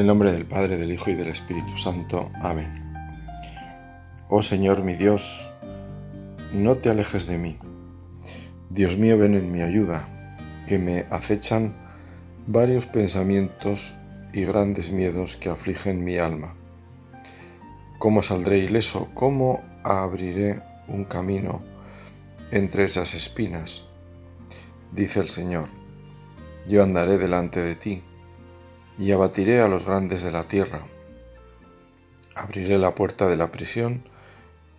el 0.00 0.06
nombre 0.06 0.32
del 0.32 0.46
Padre, 0.46 0.78
del 0.78 0.92
Hijo 0.92 1.10
y 1.10 1.14
del 1.14 1.28
Espíritu 1.28 1.76
Santo. 1.76 2.30
Amén. 2.40 2.70
Oh 4.30 4.40
Señor 4.40 4.82
mi 4.82 4.94
Dios, 4.94 5.50
no 6.54 6.76
te 6.76 6.88
alejes 6.88 7.26
de 7.26 7.36
mí. 7.36 7.58
Dios 8.70 8.96
mío, 8.96 9.18
ven 9.18 9.34
en 9.34 9.52
mi 9.52 9.60
ayuda, 9.60 10.08
que 10.66 10.78
me 10.78 11.04
acechan 11.10 11.74
varios 12.46 12.86
pensamientos 12.86 13.94
y 14.32 14.44
grandes 14.44 14.90
miedos 14.90 15.36
que 15.36 15.50
afligen 15.50 16.02
mi 16.02 16.16
alma. 16.16 16.54
¿Cómo 17.98 18.22
saldré 18.22 18.58
ileso? 18.58 19.10
¿Cómo 19.12 19.60
abriré 19.84 20.62
un 20.88 21.04
camino 21.04 21.60
entre 22.50 22.84
esas 22.84 23.12
espinas? 23.12 23.84
Dice 24.92 25.20
el 25.20 25.28
Señor, 25.28 25.66
yo 26.66 26.82
andaré 26.82 27.18
delante 27.18 27.60
de 27.60 27.74
ti 27.74 28.02
y 29.00 29.12
abatiré 29.12 29.62
a 29.62 29.68
los 29.68 29.86
grandes 29.86 30.22
de 30.22 30.30
la 30.30 30.44
tierra. 30.44 30.86
Abriré 32.34 32.76
la 32.76 32.94
puerta 32.94 33.28
de 33.28 33.38
la 33.38 33.50
prisión 33.50 34.04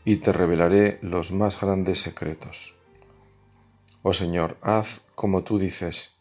y 0.05 0.17
te 0.17 0.31
revelaré 0.31 0.99
los 1.01 1.31
más 1.31 1.59
grandes 1.59 2.01
secretos. 2.01 2.75
Oh 4.03 4.13
Señor, 4.13 4.57
haz 4.61 5.01
como 5.15 5.43
tú 5.43 5.57
dices, 5.57 6.17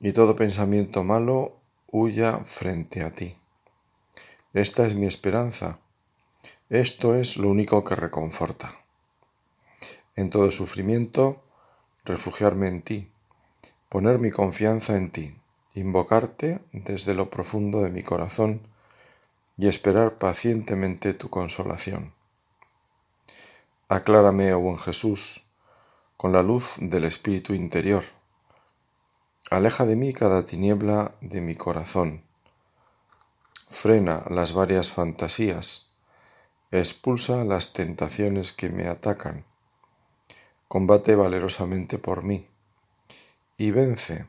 y 0.00 0.12
todo 0.12 0.34
pensamiento 0.34 1.04
malo 1.04 1.58
huya 1.88 2.38
frente 2.46 3.02
a 3.02 3.10
ti. 3.10 3.36
Esta 4.54 4.86
es 4.86 4.94
mi 4.94 5.06
esperanza. 5.06 5.78
Esto 6.70 7.14
es 7.14 7.36
lo 7.36 7.50
único 7.50 7.84
que 7.84 7.96
reconforta. 7.96 8.72
En 10.16 10.30
todo 10.30 10.50
sufrimiento, 10.50 11.42
refugiarme 12.06 12.68
en 12.68 12.80
ti, 12.80 13.10
poner 13.90 14.18
mi 14.18 14.30
confianza 14.30 14.96
en 14.96 15.10
ti 15.10 15.39
invocarte 15.74 16.60
desde 16.72 17.14
lo 17.14 17.30
profundo 17.30 17.82
de 17.82 17.90
mi 17.90 18.02
corazón 18.02 18.62
y 19.56 19.68
esperar 19.68 20.16
pacientemente 20.16 21.14
tu 21.14 21.30
consolación. 21.30 22.12
Aclárame, 23.88 24.52
oh 24.54 24.60
buen 24.60 24.78
Jesús, 24.78 25.46
con 26.16 26.32
la 26.32 26.42
luz 26.42 26.76
del 26.80 27.04
Espíritu 27.04 27.54
interior. 27.54 28.04
Aleja 29.50 29.84
de 29.84 29.96
mí 29.96 30.12
cada 30.12 30.44
tiniebla 30.44 31.14
de 31.20 31.40
mi 31.40 31.56
corazón. 31.56 32.22
Frena 33.68 34.24
las 34.30 34.52
varias 34.52 34.90
fantasías. 34.90 35.92
Expulsa 36.70 37.44
las 37.44 37.72
tentaciones 37.72 38.52
que 38.52 38.68
me 38.68 38.86
atacan. 38.86 39.44
Combate 40.68 41.16
valerosamente 41.16 41.98
por 41.98 42.22
mí. 42.22 42.46
Y 43.56 43.72
vence 43.72 44.26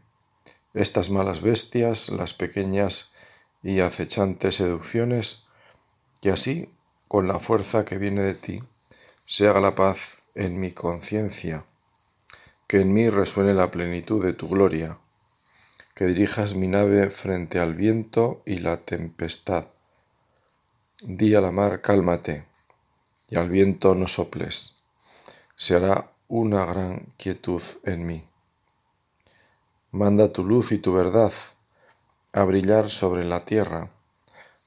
estas 0.74 1.10
malas 1.10 1.42
bestias, 1.42 2.10
las 2.10 2.34
pequeñas 2.34 3.14
y 3.64 3.80
acechantes 3.80 4.56
seducciones, 4.56 5.46
que 6.22 6.32
así, 6.32 6.74
con 7.08 7.28
la 7.28 7.40
fuerza 7.40 7.86
que 7.86 7.98
viene 7.98 8.22
de 8.22 8.36
ti, 8.36 8.64
se 9.24 9.48
haga 9.48 9.60
la 9.60 9.76
paz 9.76 10.24
en 10.36 10.60
mi 10.60 10.72
conciencia, 10.72 11.66
que 12.68 12.82
en 12.82 12.94
mí 12.94 13.10
resuene 13.10 13.54
la 13.54 13.72
plenitud 13.72 14.24
de 14.24 14.34
tu 14.34 14.48
gloria, 14.48 14.98
que 15.96 16.06
dirijas 16.06 16.56
mi 16.56 16.68
nave 16.68 17.10
frente 17.10 17.60
al 17.60 17.76
viento 17.76 18.42
y 18.46 18.60
la 18.60 18.78
tempestad. 18.78 19.68
Di 21.02 21.36
a 21.36 21.42
la 21.42 21.52
mar, 21.52 21.82
cálmate, 21.82 22.46
y 23.28 23.38
al 23.38 23.50
viento 23.50 23.96
no 23.96 24.08
soples. 24.08 24.78
Se 25.56 25.76
hará 25.76 26.12
una 26.28 26.66
gran 26.66 27.14
quietud 27.18 27.62
en 27.84 28.06
mí. 28.06 28.31
Manda 29.94 30.32
tu 30.32 30.46
luz 30.46 30.72
y 30.72 30.78
tu 30.78 30.94
verdad 30.94 31.34
a 32.32 32.44
brillar 32.46 32.90
sobre 32.90 33.26
la 33.26 33.44
tierra, 33.44 33.90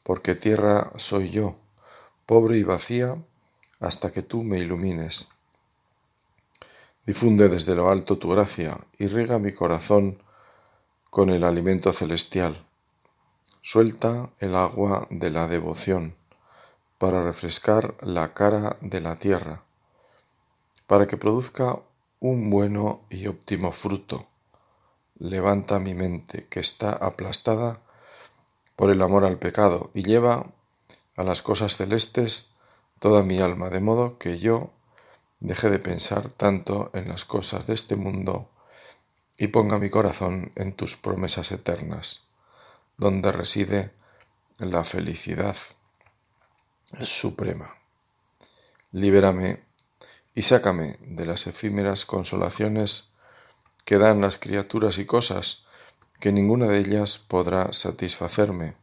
porque 0.03 0.35
tierra 0.35 0.93
soy 0.97 1.31
yo, 1.31 1.57
pobre 2.27 2.59
y 2.59 2.62
vacía, 2.62 3.17
hasta 3.81 4.13
que 4.13 4.23
tú 4.23 4.43
me 4.43 4.59
ilumines. 4.59 5.29
Difunde 7.07 7.49
desde 7.49 7.75
lo 7.75 7.89
alto 7.89 8.19
tu 8.19 8.29
gracia 8.29 8.79
y 8.99 9.07
riega 9.07 9.39
mi 9.39 9.55
corazón 9.55 10.23
con 11.09 11.31
el 11.31 11.45
alimento 11.45 11.95
celestial. 11.95 12.63
Suelta 13.63 14.29
el 14.41 14.55
agua 14.55 15.07
de 15.09 15.31
la 15.31 15.49
devoción 15.49 16.17
para 16.99 17.23
refrescar 17.23 17.95
la 18.03 18.34
cara 18.34 18.77
de 18.83 19.01
la 19.01 19.17
tierra, 19.17 19.63
para 20.87 21.07
que 21.07 21.17
produzca 21.17 21.79
un 22.21 22.51
bueno 22.51 23.01
y 23.09 23.27
óptimo 23.27 23.73
fruto 23.73 24.29
levanta 25.25 25.79
mi 25.79 25.95
mente, 25.95 26.47
que 26.49 26.61
está 26.61 26.93
aplastada 26.93 27.81
por 28.77 28.91
el 28.91 29.01
amor 29.01 29.25
al 29.25 29.39
pecado, 29.39 29.91
y 29.95 30.03
lleva 30.03 30.53
a 31.17 31.25
las 31.25 31.41
cosas 31.41 31.77
celestes 31.77 32.57
toda 32.99 33.23
mi 33.23 33.41
alma, 33.41 33.71
de 33.71 33.81
modo 33.81 34.19
que 34.19 34.39
yo 34.39 34.71
deje 35.41 35.71
de 35.71 35.79
pensar 35.79 36.29
tanto 36.29 36.91
en 36.93 37.09
las 37.09 37.25
cosas 37.25 37.67
de 37.67 37.75
este 37.75 37.97
mundo 37.97 38.51
y 39.37 39.49
ponga 39.49 39.79
mi 39.79 39.91
corazón 39.91 40.53
en 40.57 40.75
tus 40.75 40.97
promesas 40.97 41.53
eternas, 41.53 42.25
donde 42.99 43.33
reside 43.33 43.93
la 44.59 44.84
felicidad 44.84 45.57
suprema. 47.01 47.75
Libérame 48.93 49.65
y 50.34 50.43
sácame 50.43 50.99
de 51.01 51.27
las 51.27 51.47
efímeras 51.47 52.05
consolaciones 52.05 53.14
que 53.84 53.99
dan 53.99 54.21
las 54.21 54.39
criaturas 54.39 54.99
y 54.99 55.06
cosas, 55.06 55.65
que 56.21 56.33
ninguna 56.33 56.67
de 56.69 56.78
ellas 56.78 57.19
podrá 57.19 57.72
satisfacerme, 57.72 58.77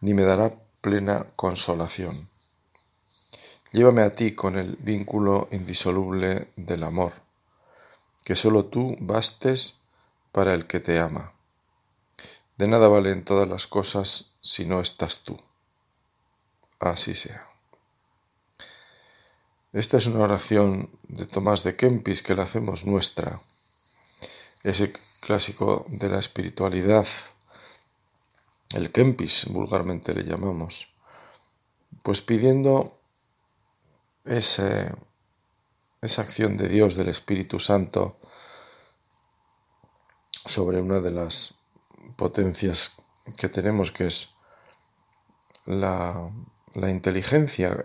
ni 0.00 0.14
me 0.14 0.22
dará 0.22 0.54
plena 0.80 1.26
consolación. 1.36 2.28
Llévame 3.72 4.02
a 4.02 4.10
ti 4.10 4.32
con 4.34 4.58
el 4.58 4.76
vínculo 4.76 5.48
indisoluble 5.50 6.48
del 6.56 6.82
amor, 6.82 7.12
que 8.24 8.36
sólo 8.36 8.66
tú 8.66 8.96
bastes 9.00 9.82
para 10.30 10.54
el 10.54 10.66
que 10.66 10.80
te 10.80 10.98
ama. 10.98 11.32
De 12.58 12.68
nada 12.68 12.88
valen 12.88 13.24
todas 13.24 13.48
las 13.48 13.66
cosas 13.66 14.34
si 14.40 14.66
no 14.66 14.80
estás 14.80 15.20
tú. 15.24 15.38
Así 16.78 17.14
sea. 17.14 17.48
Esta 19.72 19.96
es 19.96 20.06
una 20.06 20.20
oración 20.20 20.90
de 21.04 21.26
Tomás 21.26 21.64
de 21.64 21.76
Kempis 21.76 22.22
que 22.22 22.34
la 22.34 22.42
hacemos 22.42 22.84
nuestra 22.84 23.40
ese 24.62 24.92
clásico 25.20 25.84
de 25.88 26.08
la 26.08 26.18
espiritualidad, 26.18 27.06
el 28.74 28.90
Kempis 28.90 29.46
vulgarmente 29.50 30.14
le 30.14 30.24
llamamos, 30.24 30.94
pues 32.02 32.22
pidiendo 32.22 32.98
esa 34.24 34.96
acción 36.00 36.56
de 36.56 36.68
Dios, 36.68 36.94
del 36.94 37.08
Espíritu 37.08 37.58
Santo, 37.58 38.18
sobre 40.46 40.80
una 40.80 41.00
de 41.00 41.10
las 41.10 41.58
potencias 42.16 43.02
que 43.36 43.48
tenemos, 43.48 43.92
que 43.92 44.06
es 44.06 44.34
la, 45.66 46.30
la 46.74 46.90
inteligencia. 46.90 47.80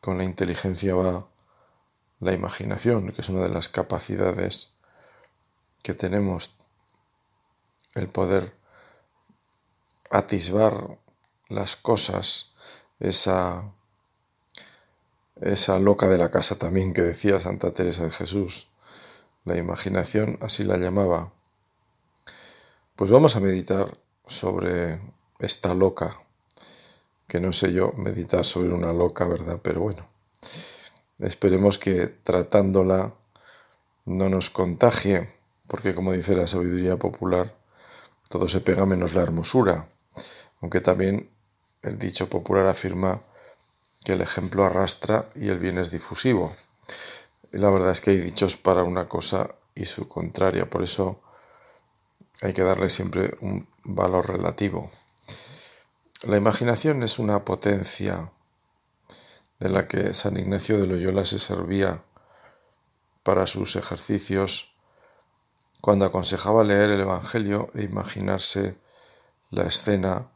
Con 0.00 0.18
la 0.18 0.24
inteligencia 0.24 0.94
va 0.94 1.26
la 2.20 2.32
imaginación, 2.32 3.10
que 3.10 3.20
es 3.20 3.28
una 3.28 3.42
de 3.42 3.50
las 3.50 3.68
capacidades 3.68 4.75
que 5.86 5.94
tenemos 5.94 6.56
el 7.94 8.08
poder 8.08 8.52
atisbar 10.10 10.98
las 11.48 11.76
cosas, 11.76 12.56
esa, 12.98 13.70
esa 15.40 15.78
loca 15.78 16.08
de 16.08 16.18
la 16.18 16.28
casa 16.28 16.58
también 16.58 16.92
que 16.92 17.02
decía 17.02 17.38
Santa 17.38 17.72
Teresa 17.72 18.02
de 18.02 18.10
Jesús, 18.10 18.66
la 19.44 19.56
imaginación 19.56 20.38
así 20.40 20.64
la 20.64 20.76
llamaba. 20.76 21.32
Pues 22.96 23.12
vamos 23.12 23.36
a 23.36 23.40
meditar 23.40 23.96
sobre 24.26 25.00
esta 25.38 25.72
loca, 25.72 26.20
que 27.28 27.38
no 27.38 27.52
sé 27.52 27.72
yo 27.72 27.92
meditar 27.92 28.44
sobre 28.44 28.74
una 28.74 28.92
loca, 28.92 29.24
¿verdad? 29.24 29.60
Pero 29.62 29.82
bueno, 29.82 30.08
esperemos 31.20 31.78
que 31.78 32.08
tratándola 32.08 33.14
no 34.04 34.28
nos 34.28 34.50
contagie 34.50 35.35
porque 35.66 35.94
como 35.94 36.12
dice 36.12 36.36
la 36.36 36.46
sabiduría 36.46 36.96
popular, 36.96 37.54
todo 38.28 38.48
se 38.48 38.60
pega 38.60 38.86
menos 38.86 39.14
la 39.14 39.22
hermosura, 39.22 39.88
aunque 40.60 40.80
también 40.80 41.30
el 41.82 41.98
dicho 41.98 42.28
popular 42.28 42.66
afirma 42.66 43.20
que 44.04 44.12
el 44.12 44.20
ejemplo 44.20 44.64
arrastra 44.64 45.26
y 45.34 45.48
el 45.48 45.58
bien 45.58 45.78
es 45.78 45.90
difusivo. 45.90 46.54
Y 47.52 47.58
la 47.58 47.70
verdad 47.70 47.90
es 47.90 48.00
que 48.00 48.10
hay 48.10 48.18
dichos 48.18 48.56
para 48.56 48.82
una 48.82 49.08
cosa 49.08 49.54
y 49.74 49.84
su 49.84 50.08
contraria, 50.08 50.68
por 50.68 50.82
eso 50.82 51.20
hay 52.42 52.52
que 52.52 52.62
darle 52.62 52.90
siempre 52.90 53.36
un 53.40 53.66
valor 53.84 54.28
relativo. 54.28 54.90
La 56.22 56.36
imaginación 56.36 57.02
es 57.02 57.18
una 57.18 57.44
potencia 57.44 58.30
de 59.58 59.68
la 59.68 59.86
que 59.86 60.14
San 60.14 60.36
Ignacio 60.36 60.78
de 60.78 60.86
Loyola 60.86 61.24
se 61.24 61.38
servía 61.38 62.02
para 63.22 63.46
sus 63.46 63.76
ejercicios 63.76 64.75
cuando 65.80 66.04
aconsejaba 66.04 66.64
leer 66.64 66.90
el 66.90 67.00
Evangelio 67.00 67.70
e 67.74 67.82
imaginarse 67.82 68.76
la 69.50 69.64
escena 69.66 70.30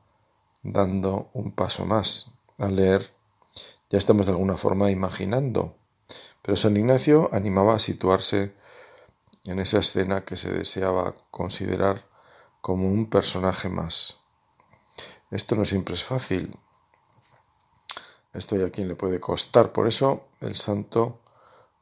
dando 0.62 1.30
un 1.32 1.52
paso 1.52 1.84
más. 1.84 2.32
Al 2.58 2.76
leer 2.76 3.12
ya 3.88 3.98
estamos 3.98 4.26
de 4.26 4.32
alguna 4.32 4.56
forma 4.56 4.90
imaginando, 4.90 5.74
pero 6.42 6.56
San 6.56 6.76
Ignacio 6.76 7.28
animaba 7.32 7.74
a 7.74 7.78
situarse 7.78 8.54
en 9.44 9.58
esa 9.58 9.78
escena 9.78 10.24
que 10.24 10.36
se 10.36 10.52
deseaba 10.52 11.14
considerar 11.30 12.04
como 12.60 12.88
un 12.88 13.08
personaje 13.08 13.68
más. 13.68 14.20
Esto 15.30 15.56
no 15.56 15.64
siempre 15.64 15.94
es 15.94 16.04
fácil. 16.04 16.56
Esto 18.32 18.56
hay 18.56 18.62
a 18.62 18.70
quien 18.70 18.88
le 18.88 18.94
puede 18.94 19.18
costar. 19.18 19.72
Por 19.72 19.88
eso 19.88 20.28
el 20.40 20.54
santo 20.54 21.20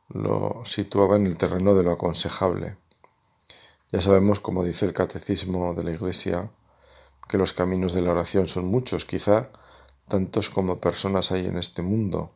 lo 0.08 0.62
situaba 0.64 1.16
en 1.16 1.26
el 1.26 1.36
terreno 1.36 1.74
de 1.74 1.82
lo 1.82 1.92
aconsejable. 1.92 2.76
Ya 3.90 4.02
sabemos, 4.02 4.40
como 4.40 4.64
dice 4.64 4.84
el 4.84 4.92
catecismo 4.92 5.72
de 5.72 5.82
la 5.82 5.92
Iglesia, 5.92 6.50
que 7.26 7.38
los 7.38 7.54
caminos 7.54 7.94
de 7.94 8.02
la 8.02 8.12
oración 8.12 8.46
son 8.46 8.66
muchos, 8.66 9.06
quizá 9.06 9.50
tantos 10.08 10.50
como 10.50 10.78
personas 10.78 11.32
hay 11.32 11.46
en 11.46 11.56
este 11.56 11.80
mundo, 11.80 12.30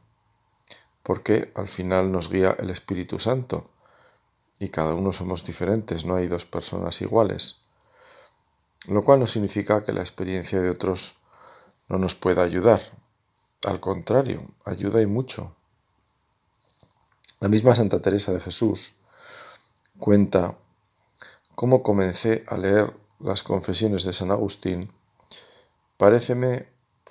porque 1.02 1.52
al 1.54 1.68
final 1.68 2.10
nos 2.10 2.30
guía 2.30 2.56
el 2.58 2.70
Espíritu 2.70 3.18
Santo 3.18 3.70
y 4.58 4.68
cada 4.68 4.94
uno 4.94 5.12
somos 5.12 5.44
diferentes, 5.44 6.04
no 6.06 6.16
hay 6.16 6.26
dos 6.26 6.44
personas 6.46 7.02
iguales, 7.02 7.62
lo 8.86 9.02
cual 9.02 9.20
no 9.20 9.26
significa 9.26 9.84
que 9.84 9.92
la 9.92 10.00
experiencia 10.00 10.60
de 10.60 10.70
otros 10.70 11.16
no 11.88 11.98
nos 11.98 12.14
pueda 12.14 12.42
ayudar, 12.42 12.80
al 13.66 13.80
contrario, 13.80 14.42
ayuda 14.64 15.02
y 15.02 15.06
mucho. 15.06 15.54
La 17.40 17.48
misma 17.48 17.74
Santa 17.74 18.00
Teresa 18.00 18.32
de 18.32 18.40
Jesús 18.40 18.94
cuenta 19.98 20.56
cómo 21.62 21.84
comencé 21.84 22.44
a 22.48 22.56
leer 22.56 22.92
las 23.20 23.44
confesiones 23.44 24.02
de 24.02 24.12
San 24.12 24.32
Agustín, 24.32 24.90
paréceme 25.96 26.66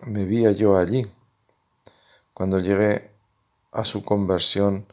me 0.05 0.25
vía 0.25 0.51
yo 0.51 0.77
allí, 0.77 1.09
cuando 2.33 2.59
llegué 2.59 3.11
a 3.71 3.85
su 3.85 4.03
conversión 4.03 4.87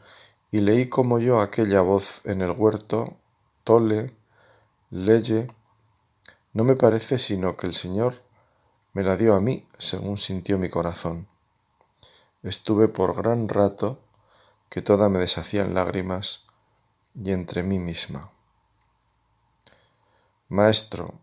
y 0.52 0.60
leí 0.60 0.88
como 0.88 1.18
yo 1.18 1.40
aquella 1.40 1.80
voz 1.80 2.24
en 2.24 2.40
el 2.40 2.52
huerto, 2.52 3.16
tole, 3.64 4.14
leye, 4.90 5.48
no 6.52 6.62
me 6.62 6.76
parece 6.76 7.18
sino 7.18 7.56
que 7.56 7.66
el 7.66 7.72
Señor 7.72 8.14
me 8.92 9.02
la 9.02 9.16
dio 9.16 9.34
a 9.34 9.40
mí 9.40 9.66
según 9.76 10.18
sintió 10.18 10.56
mi 10.56 10.68
corazón. 10.68 11.26
Estuve 12.44 12.86
por 12.86 13.16
gran 13.16 13.48
rato 13.48 13.98
que 14.70 14.82
toda 14.82 15.08
me 15.08 15.18
deshacía 15.18 15.62
en 15.62 15.74
lágrimas 15.74 16.46
y 17.12 17.32
entre 17.32 17.64
mí 17.64 17.80
misma. 17.80 18.30
Maestro, 20.50 21.20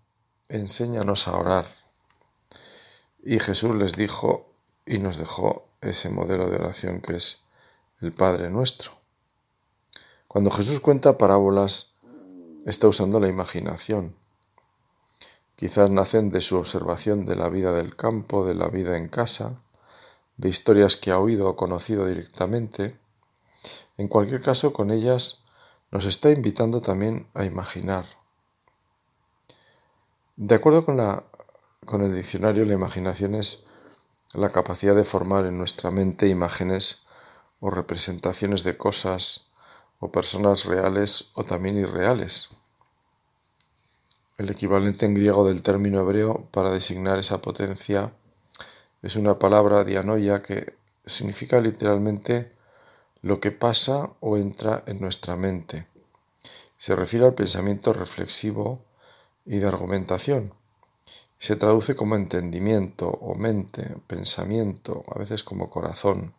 enséñanos 0.49 1.27
a 1.27 1.35
orar. 1.35 1.65
Y 3.23 3.39
Jesús 3.39 3.75
les 3.75 3.93
dijo 3.93 4.51
y 4.85 4.99
nos 4.99 5.17
dejó 5.17 5.67
ese 5.81 6.09
modelo 6.09 6.47
de 6.47 6.57
oración 6.57 7.01
que 7.01 7.15
es 7.15 7.47
el 8.01 8.11
Padre 8.11 8.51
nuestro. 8.51 8.91
Cuando 10.27 10.51
Jesús 10.51 10.79
cuenta 10.79 11.17
parábolas, 11.17 11.95
está 12.67 12.87
usando 12.87 13.19
la 13.19 13.27
imaginación. 13.27 14.15
Quizás 15.55 15.89
nacen 15.89 16.29
de 16.29 16.41
su 16.41 16.57
observación 16.57 17.25
de 17.25 17.35
la 17.35 17.49
vida 17.49 17.71
del 17.71 17.95
campo, 17.95 18.45
de 18.45 18.53
la 18.53 18.67
vida 18.67 18.95
en 18.95 19.07
casa, 19.07 19.59
de 20.37 20.49
historias 20.49 20.97
que 20.97 21.09
ha 21.09 21.17
oído 21.17 21.49
o 21.49 21.55
conocido 21.55 22.05
directamente. 22.05 22.95
En 23.97 24.07
cualquier 24.07 24.41
caso, 24.41 24.71
con 24.71 24.91
ellas 24.91 25.45
nos 25.89 26.05
está 26.05 26.29
invitando 26.29 26.79
también 26.79 27.27
a 27.33 27.43
imaginar, 27.43 28.05
de 30.37 30.55
acuerdo 30.55 30.85
con, 30.85 32.01
el 32.01 32.13
diccionario, 32.13 32.65
la 32.65 32.73
imaginación 32.73 33.35
es 33.35 33.65
la 34.33 34.49
capacidad 34.49 34.93
de 34.93 35.05
formar 35.05 35.45
en 35.45 35.57
nuestra 35.57 35.91
mente 35.91 36.27
imágenes 36.27 37.05
o 37.61 37.69
representaciones 37.69 38.65
de 38.65 38.77
cosas 38.77 39.47
o 39.99 40.11
personas 40.11 40.65
reales 40.65 41.31
o 41.35 41.45
también 41.45 41.77
irreales. 41.77 42.49
El 44.37 44.49
equivalente 44.49 45.05
en 45.05 45.13
griego 45.13 45.47
del 45.47 45.63
término 45.63 46.01
hebreo 46.01 46.49
para 46.51 46.71
designar 46.71 47.17
esa 47.17 47.41
potencia 47.41 48.11
es 49.01 49.15
una 49.15 49.39
palabra 49.39 49.85
dianoia 49.85 50.41
que 50.41 50.75
significa 51.05 51.61
literalmente 51.61 52.51
lo 53.21 53.39
que 53.39 53.51
pasa 53.51 54.11
o 54.19 54.35
entra 54.35 54.83
en 54.85 54.99
nuestra 54.99 55.37
mente. 55.37 55.87
Se 56.75 56.93
refiere 56.93 57.25
al 57.25 57.35
pensamiento 57.35 57.93
reflexivo 57.93 58.84
y 59.45 59.59
de 59.59 59.67
argumentación. 59.67 60.53
Se 61.37 61.55
traduce 61.55 61.95
como 61.95 62.15
entendimiento 62.15 63.07
o 63.07 63.35
mente, 63.35 63.97
pensamiento, 64.07 65.03
a 65.13 65.19
veces 65.19 65.43
como 65.43 65.69
corazón. 65.69 66.33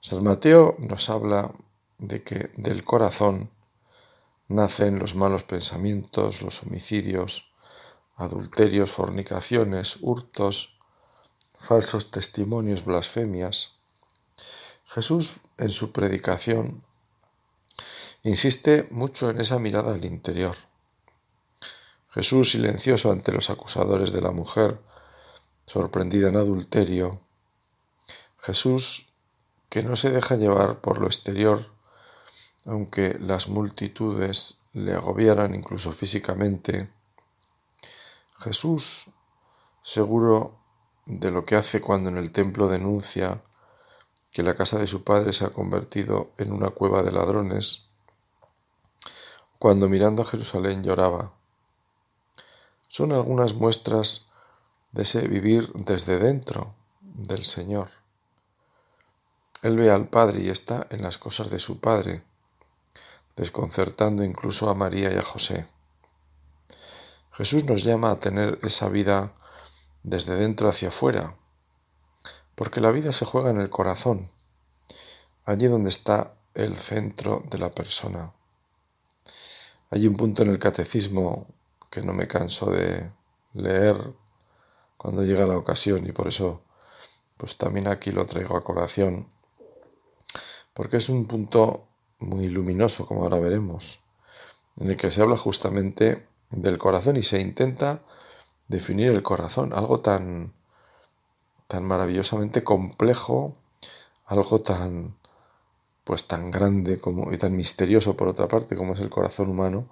San 0.00 0.22
Mateo 0.22 0.76
nos 0.78 1.10
habla 1.10 1.52
de 1.98 2.22
que 2.22 2.50
del 2.56 2.84
corazón 2.84 3.50
nacen 4.46 4.98
los 4.98 5.14
malos 5.14 5.42
pensamientos, 5.42 6.42
los 6.42 6.62
homicidios, 6.62 7.52
adulterios, 8.16 8.90
fornicaciones, 8.90 9.98
hurtos, 10.00 10.78
falsos 11.58 12.10
testimonios, 12.10 12.84
blasfemias. 12.84 13.82
Jesús 14.84 15.40
en 15.58 15.70
su 15.70 15.92
predicación 15.92 16.82
insiste 18.22 18.88
mucho 18.90 19.30
en 19.30 19.40
esa 19.40 19.58
mirada 19.58 19.92
al 19.92 20.04
interior. 20.04 20.67
Jesús 22.18 22.50
silencioso 22.50 23.12
ante 23.12 23.30
los 23.30 23.48
acusadores 23.48 24.10
de 24.10 24.20
la 24.20 24.32
mujer, 24.32 24.80
sorprendida 25.66 26.28
en 26.28 26.36
adulterio. 26.36 27.20
Jesús 28.38 29.10
que 29.68 29.84
no 29.84 29.94
se 29.94 30.10
deja 30.10 30.34
llevar 30.34 30.80
por 30.80 30.98
lo 30.98 31.06
exterior, 31.06 31.66
aunque 32.66 33.16
las 33.20 33.46
multitudes 33.48 34.62
le 34.72 34.94
agobiaran 34.94 35.54
incluso 35.54 35.92
físicamente. 35.92 36.90
Jesús 38.36 39.10
seguro 39.80 40.58
de 41.06 41.30
lo 41.30 41.44
que 41.44 41.54
hace 41.54 41.80
cuando 41.80 42.08
en 42.08 42.16
el 42.16 42.32
templo 42.32 42.66
denuncia 42.66 43.44
que 44.32 44.42
la 44.42 44.56
casa 44.56 44.76
de 44.80 44.88
su 44.88 45.04
padre 45.04 45.32
se 45.32 45.44
ha 45.44 45.50
convertido 45.50 46.32
en 46.36 46.50
una 46.50 46.70
cueva 46.70 47.04
de 47.04 47.12
ladrones, 47.12 47.90
cuando 49.60 49.88
mirando 49.88 50.22
a 50.22 50.26
Jerusalén 50.26 50.82
lloraba 50.82 51.37
son 52.88 53.12
algunas 53.12 53.54
muestras 53.54 54.30
de 54.92 55.02
ese 55.02 55.28
vivir 55.28 55.70
desde 55.74 56.18
dentro 56.18 56.74
del 57.00 57.44
Señor. 57.44 57.90
Él 59.62 59.76
ve 59.76 59.90
al 59.90 60.08
Padre 60.08 60.40
y 60.42 60.48
está 60.48 60.86
en 60.90 61.02
las 61.02 61.18
cosas 61.18 61.50
de 61.50 61.58
su 61.58 61.80
Padre, 61.80 62.22
desconcertando 63.36 64.24
incluso 64.24 64.70
a 64.70 64.74
María 64.74 65.12
y 65.12 65.16
a 65.16 65.22
José. 65.22 65.66
Jesús 67.32 67.64
nos 67.64 67.84
llama 67.84 68.10
a 68.10 68.16
tener 68.16 68.58
esa 68.62 68.88
vida 68.88 69.32
desde 70.02 70.36
dentro 70.36 70.68
hacia 70.68 70.88
afuera, 70.88 71.36
porque 72.54 72.80
la 72.80 72.90
vida 72.90 73.12
se 73.12 73.24
juega 73.24 73.50
en 73.50 73.60
el 73.60 73.70
corazón, 73.70 74.30
allí 75.44 75.66
donde 75.66 75.90
está 75.90 76.34
el 76.54 76.76
centro 76.76 77.44
de 77.50 77.58
la 77.58 77.70
persona. 77.70 78.32
Hay 79.90 80.06
un 80.06 80.16
punto 80.16 80.42
en 80.42 80.50
el 80.50 80.58
catecismo 80.58 81.46
que 81.90 82.02
no 82.02 82.12
me 82.12 82.28
canso 82.28 82.70
de 82.70 83.10
leer 83.54 83.96
cuando 84.96 85.24
llega 85.24 85.46
la 85.46 85.56
ocasión 85.56 86.06
y 86.06 86.12
por 86.12 86.28
eso 86.28 86.62
pues 87.36 87.56
también 87.56 87.86
aquí 87.86 88.10
lo 88.10 88.26
traigo 88.26 88.56
a 88.56 88.64
colación 88.64 89.28
porque 90.74 90.98
es 90.98 91.08
un 91.08 91.26
punto 91.26 91.86
muy 92.18 92.48
luminoso 92.48 93.06
como 93.06 93.22
ahora 93.22 93.38
veremos 93.38 94.00
en 94.76 94.90
el 94.90 94.96
que 94.96 95.10
se 95.10 95.22
habla 95.22 95.36
justamente 95.36 96.26
del 96.50 96.78
corazón 96.78 97.16
y 97.16 97.22
se 97.22 97.40
intenta 97.40 98.02
definir 98.66 99.10
el 99.10 99.22
corazón 99.22 99.72
algo 99.72 100.00
tan 100.00 100.52
tan 101.68 101.84
maravillosamente 101.84 102.64
complejo 102.64 103.56
algo 104.26 104.58
tan 104.58 105.16
pues 106.08 106.26
tan 106.26 106.50
grande 106.50 106.98
como 106.98 107.32
y 107.32 107.38
tan 107.38 107.54
misterioso 107.54 108.16
por 108.16 108.28
otra 108.28 108.48
parte 108.48 108.76
como 108.76 108.94
es 108.94 109.00
el 109.00 109.10
corazón 109.10 109.50
humano. 109.50 109.88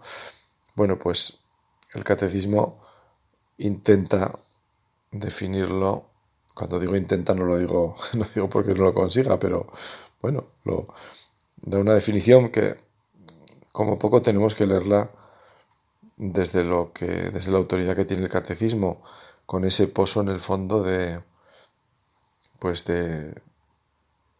Bueno 0.74 0.98
pues 0.98 1.45
el 1.96 2.04
catecismo 2.04 2.80
intenta 3.58 4.38
definirlo. 5.10 6.10
Cuando 6.54 6.78
digo 6.78 6.96
intenta 6.96 7.34
no 7.34 7.44
lo 7.44 7.58
digo, 7.58 7.96
no 8.14 8.26
digo 8.34 8.48
porque 8.48 8.74
no 8.74 8.84
lo 8.84 8.94
consiga, 8.94 9.38
pero 9.38 9.66
bueno, 10.20 10.46
da 11.56 11.78
una 11.78 11.94
definición 11.94 12.50
que 12.50 12.76
como 13.72 13.98
poco 13.98 14.22
tenemos 14.22 14.54
que 14.54 14.66
leerla 14.66 15.10
desde 16.16 16.64
lo 16.64 16.92
que, 16.92 17.06
desde 17.06 17.52
la 17.52 17.58
autoridad 17.58 17.94
que 17.94 18.06
tiene 18.06 18.24
el 18.24 18.30
catecismo, 18.30 19.02
con 19.44 19.64
ese 19.64 19.86
pozo 19.88 20.22
en 20.22 20.28
el 20.28 20.40
fondo 20.40 20.82
de 20.82 21.22
pues 22.58 22.84
de, 22.86 23.34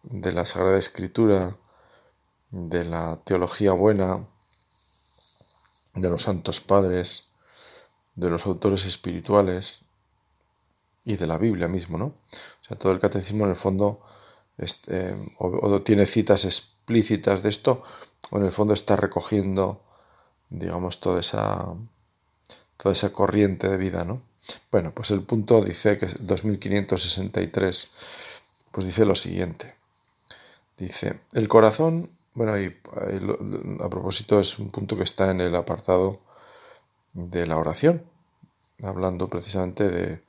de 0.02 0.32
la 0.32 0.46
Sagrada 0.46 0.78
Escritura, 0.78 1.56
de 2.50 2.84
la 2.84 3.20
teología 3.25 3.72
buena, 3.72 4.26
de 5.94 6.10
los 6.10 6.22
santos 6.22 6.60
padres, 6.60 7.25
de 8.16 8.30
los 8.30 8.46
autores 8.46 8.85
espirituales, 8.85 9.87
y 11.06 11.16
de 11.16 11.26
la 11.26 11.38
Biblia 11.38 11.68
mismo, 11.68 11.96
¿no? 11.96 12.06
O 12.06 12.64
sea, 12.66 12.76
todo 12.76 12.92
el 12.92 12.99
catecismo 12.99 13.44
en 13.44 13.50
el 13.50 13.56
fondo 13.56 14.00
este, 14.58 15.16
o, 15.38 15.80
tiene 15.82 16.04
citas 16.04 16.44
explícitas 16.44 17.42
de 17.42 17.49
esto, 17.49 17.82
o 18.30 18.38
en 18.38 18.44
el 18.44 18.52
fondo 18.52 18.75
está 18.75 18.96
recogiendo, 18.96 19.82
digamos, 20.50 20.99
toda 20.99 21.20
esa, 21.20 21.75
toda 22.76 22.92
esa 22.92 23.12
corriente 23.12 23.68
de 23.68 23.76
vida, 23.76 24.04
¿no? 24.04 24.20
Bueno, 24.73 24.92
pues 24.92 25.12
el 25.12 25.23
punto 25.23 25.62
dice 25.62 25.96
que 25.96 26.06
es 26.06 26.26
2563, 26.26 27.92
pues 28.73 28.87
dice 28.87 29.04
lo 29.04 29.14
siguiente. 29.14 29.76
Dice, 30.76 31.20
el 31.32 31.46
corazón, 31.46 32.11
bueno, 32.35 32.61
y, 32.61 32.76
a 33.80 33.88
propósito 33.88 34.40
es 34.40 34.58
un 34.58 34.70
punto 34.70 34.96
que 34.96 35.04
está 35.04 35.30
en 35.30 35.40
el 35.40 35.54
apartado 35.54 36.20
de 37.16 37.46
la 37.46 37.56
oración, 37.56 38.04
hablando 38.82 39.28
precisamente 39.28 39.88
de, 39.88 40.23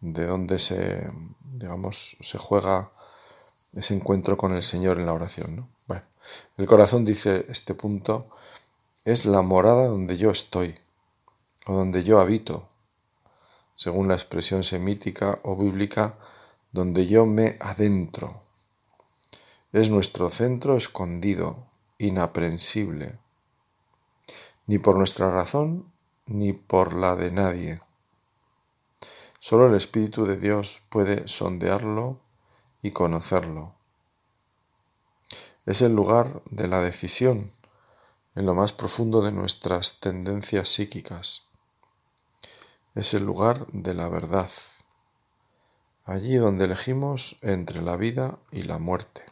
de 0.00 0.26
dónde 0.26 0.58
se, 0.58 1.10
digamos, 1.54 2.18
se 2.20 2.36
juega 2.36 2.92
ese 3.72 3.94
encuentro 3.94 4.36
con 4.36 4.52
el 4.52 4.62
Señor 4.62 4.98
en 4.98 5.06
la 5.06 5.14
oración. 5.14 5.56
¿no? 5.56 5.68
Bueno, 5.86 6.02
el 6.58 6.66
corazón, 6.66 7.06
dice 7.06 7.46
este 7.48 7.74
punto, 7.74 8.28
es 9.06 9.24
la 9.24 9.40
morada 9.40 9.88
donde 9.88 10.18
yo 10.18 10.30
estoy 10.30 10.74
o 11.66 11.74
donde 11.74 12.04
yo 12.04 12.20
habito, 12.20 12.68
según 13.74 14.08
la 14.08 14.14
expresión 14.14 14.64
semítica 14.64 15.38
o 15.42 15.56
bíblica, 15.56 16.18
donde 16.72 17.06
yo 17.06 17.24
me 17.24 17.56
adentro. 17.60 18.42
Es 19.72 19.88
nuestro 19.88 20.28
centro 20.28 20.76
escondido, 20.76 21.66
inaprensible, 21.96 23.18
ni 24.66 24.78
por 24.78 24.96
nuestra 24.96 25.30
razón 25.30 25.90
ni 26.28 26.52
por 26.52 26.94
la 26.94 27.16
de 27.16 27.30
nadie. 27.30 27.80
Solo 29.40 29.66
el 29.66 29.74
Espíritu 29.74 30.24
de 30.26 30.36
Dios 30.36 30.82
puede 30.90 31.26
sondearlo 31.26 32.20
y 32.82 32.90
conocerlo. 32.92 33.74
Es 35.66 35.82
el 35.82 35.94
lugar 35.94 36.42
de 36.50 36.68
la 36.68 36.80
decisión 36.80 37.52
en 38.34 38.46
lo 38.46 38.54
más 38.54 38.72
profundo 38.72 39.22
de 39.22 39.32
nuestras 39.32 40.00
tendencias 40.00 40.68
psíquicas. 40.68 41.48
Es 42.94 43.14
el 43.14 43.24
lugar 43.24 43.66
de 43.72 43.94
la 43.94 44.08
verdad, 44.08 44.50
allí 46.04 46.36
donde 46.36 46.66
elegimos 46.66 47.36
entre 47.42 47.82
la 47.82 47.96
vida 47.96 48.38
y 48.50 48.62
la 48.62 48.78
muerte. 48.78 49.24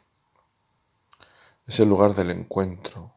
Es 1.67 1.81
el 1.81 1.89
lugar 1.89 2.15
del 2.15 2.31
encuentro, 2.31 3.16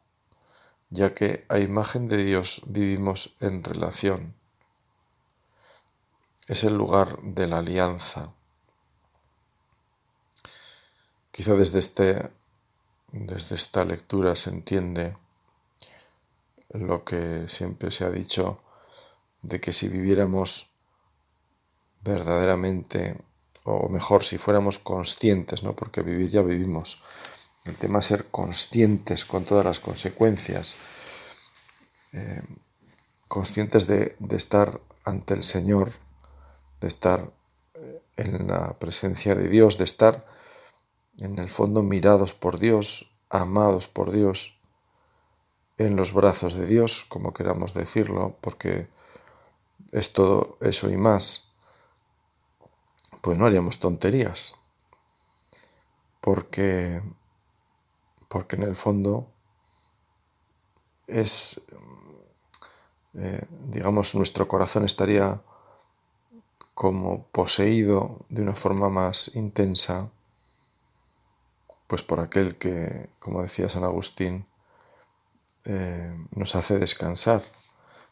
ya 0.89 1.13
que 1.13 1.45
a 1.49 1.59
imagen 1.59 2.07
de 2.07 2.17
Dios 2.17 2.63
vivimos 2.67 3.35
en 3.39 3.63
relación. 3.63 4.33
Es 6.47 6.63
el 6.63 6.75
lugar 6.75 7.19
de 7.21 7.47
la 7.47 7.59
alianza, 7.59 8.33
Quizá 11.39 11.53
desde, 11.53 11.79
este, 11.79 12.29
desde 13.13 13.55
esta 13.55 13.85
lectura 13.85 14.35
se 14.35 14.49
entiende 14.49 15.15
lo 16.71 17.05
que 17.05 17.47
siempre 17.47 17.91
se 17.91 18.03
ha 18.03 18.09
dicho 18.09 18.59
de 19.41 19.61
que 19.61 19.71
si 19.71 19.87
viviéramos 19.87 20.73
verdaderamente, 22.01 23.15
o 23.63 23.87
mejor, 23.87 24.25
si 24.25 24.37
fuéramos 24.37 24.79
conscientes, 24.79 25.63
¿no? 25.63 25.77
porque 25.77 26.01
vivir 26.01 26.29
ya 26.29 26.41
vivimos, 26.41 27.03
el 27.65 27.75
tema 27.75 27.99
es 27.99 28.05
ser 28.05 28.25
conscientes 28.27 29.25
con 29.25 29.43
todas 29.43 29.65
las 29.65 29.79
consecuencias, 29.79 30.77
eh, 32.13 32.41
conscientes 33.27 33.87
de, 33.87 34.15
de 34.19 34.37
estar 34.37 34.79
ante 35.03 35.33
el 35.33 35.43
Señor, 35.43 35.91
de 36.81 36.87
estar 36.87 37.31
eh, 37.75 38.01
en 38.17 38.47
la 38.47 38.77
presencia 38.79 39.35
de 39.35 39.47
Dios, 39.47 39.77
de 39.77 39.83
estar 39.83 40.25
en 41.19 41.37
el 41.37 41.49
fondo 41.49 41.83
mirados 41.83 42.33
por 42.33 42.59
Dios, 42.59 43.11
amados 43.29 43.87
por 43.87 44.11
Dios, 44.11 44.59
en 45.77 45.95
los 45.95 46.13
brazos 46.13 46.53
de 46.53 46.65
Dios, 46.65 47.05
como 47.07 47.33
queramos 47.33 47.73
decirlo, 47.73 48.35
porque 48.41 48.87
es 49.91 50.13
todo 50.13 50.57
eso 50.61 50.89
y 50.89 50.97
más, 50.97 51.49
pues 53.21 53.37
no 53.37 53.45
haríamos 53.45 53.79
tonterías, 53.79 54.55
porque, 56.21 57.01
porque 58.29 58.55
en 58.55 58.63
el 58.63 58.77
fondo 58.77 59.27
es, 61.07 61.65
eh, 63.15 63.45
digamos, 63.65 64.15
nuestro 64.15 64.47
corazón 64.47 64.85
estaría 64.85 65.41
como 66.73 67.23
poseído 67.27 68.19
de 68.29 68.41
una 68.41 68.55
forma 68.55 68.89
más 68.89 69.35
intensa 69.35 70.09
pues 71.89 72.03
por 72.03 72.19
aquel 72.19 72.55
que, 72.55 73.09
como 73.17 73.41
decía 73.41 73.67
San 73.67 73.83
Agustín, 73.83 74.45
eh, 75.65 76.15
nos 76.35 76.55
hace 76.55 76.77
descansar, 76.77 77.41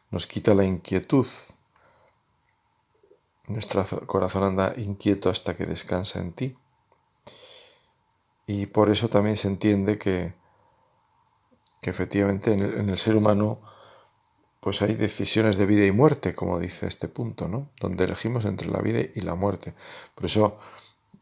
nos 0.10 0.26
quita 0.26 0.56
la 0.56 0.66
inquietud. 0.66 1.28
Nuestro 3.48 3.86
corazón 4.08 4.44
anda 4.44 4.74
inquieto 4.78 5.30
hasta 5.30 5.56
que 5.56 5.68
descansa 5.68 6.20
en 6.20 6.34
ti. 6.34 6.58
Y 8.48 8.66
por 8.68 8.90
eso 8.90 9.10
también 9.10 9.36
se 9.36 9.50
entiende 9.50 9.98
que, 9.98 10.34
que 11.82 11.90
efectivamente 11.90 12.54
en 12.54 12.62
el, 12.62 12.74
en 12.76 12.90
el, 12.90 12.98
ser 12.98 13.16
humano 13.16 13.62
pues 14.62 14.82
hay 14.82 14.96
decisiones 14.96 15.58
de 15.58 15.66
vida 15.66 15.86
y 15.86 15.92
muerte, 15.92 16.34
como 16.34 16.60
dice 16.60 16.88
este 16.88 17.08
punto, 17.08 17.48
¿no? 17.48 17.70
Donde 17.80 18.06
elegimos 18.06 18.46
entre 18.46 18.70
la 18.70 18.82
vida 18.82 19.00
y 19.14 19.22
la 19.22 19.36
muerte. 19.36 19.74
Por 20.16 20.26
eso 20.26 20.58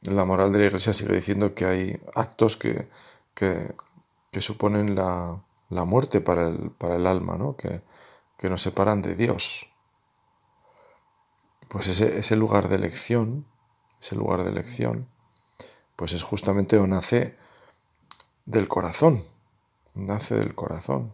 la 0.01 0.25
moral 0.25 0.51
de 0.51 0.59
la 0.59 0.65
Iglesia 0.65 0.93
sigue 0.93 1.15
diciendo 1.15 1.53
que 1.53 1.65
hay 1.65 2.01
actos 2.13 2.57
que, 2.57 2.87
que, 3.33 3.73
suponen 4.39 4.95
la, 4.95 5.43
la, 5.69 5.85
muerte 5.85 6.21
para 6.21 6.47
el, 6.47 6.71
para 6.71 6.95
el 6.95 7.07
alma, 7.07 7.37
¿no? 7.37 7.55
que, 7.55 7.81
que, 8.37 8.49
nos 8.49 8.61
separan 8.61 9.01
de 9.01 9.15
Dios. 9.15 9.67
Pues 11.69 11.87
ese, 11.87 12.19
ese, 12.19 12.35
lugar 12.35 12.69
de 12.69 12.75
elección, 12.75 13.45
ese 13.99 14.15
lugar 14.15 14.43
de 14.43 14.51
elección, 14.51 15.07
pues 15.95 16.13
es 16.13 16.23
justamente 16.23 16.75
donde 16.75 16.95
nace 16.95 17.37
del 18.45 18.67
corazón, 18.67 19.23
nace 19.93 20.35
del 20.35 20.55
corazón. 20.55 21.13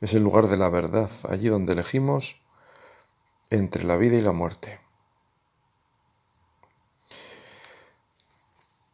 Es 0.00 0.14
el 0.14 0.22
lugar 0.22 0.46
de 0.46 0.56
la 0.56 0.68
verdad, 0.68 1.10
allí 1.28 1.48
donde 1.48 1.72
elegimos 1.72 2.42
entre 3.50 3.84
la 3.84 3.96
vida 3.96 4.16
y 4.16 4.22
la 4.22 4.32
muerte. 4.32 4.80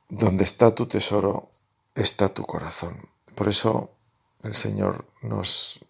Donde 0.08 0.44
está 0.44 0.74
tu 0.74 0.86
tesoro, 0.86 1.50
está 1.94 2.28
tu 2.28 2.46
corazón. 2.46 3.08
Por 3.34 3.48
eso 3.48 3.90
el 4.42 4.54
Señor 4.54 5.04
nos, 5.22 5.84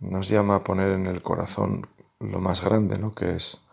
nos 0.00 0.28
llama 0.28 0.56
a 0.56 0.64
poner 0.64 0.90
en 0.92 1.06
el 1.06 1.22
corazón 1.22 1.86
lo 2.20 2.38
más 2.38 2.62
grande, 2.64 2.98
¿no? 2.98 3.14
Que 3.14 3.36
es, 3.36 3.66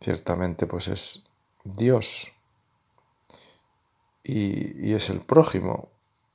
ciertamente, 0.00 0.66
pues 0.66 0.88
es 0.88 1.26
Dios. 1.64 2.30
Y, 4.22 4.94
es 4.94 5.10
el 5.10 5.20
prójimo, 5.20 5.88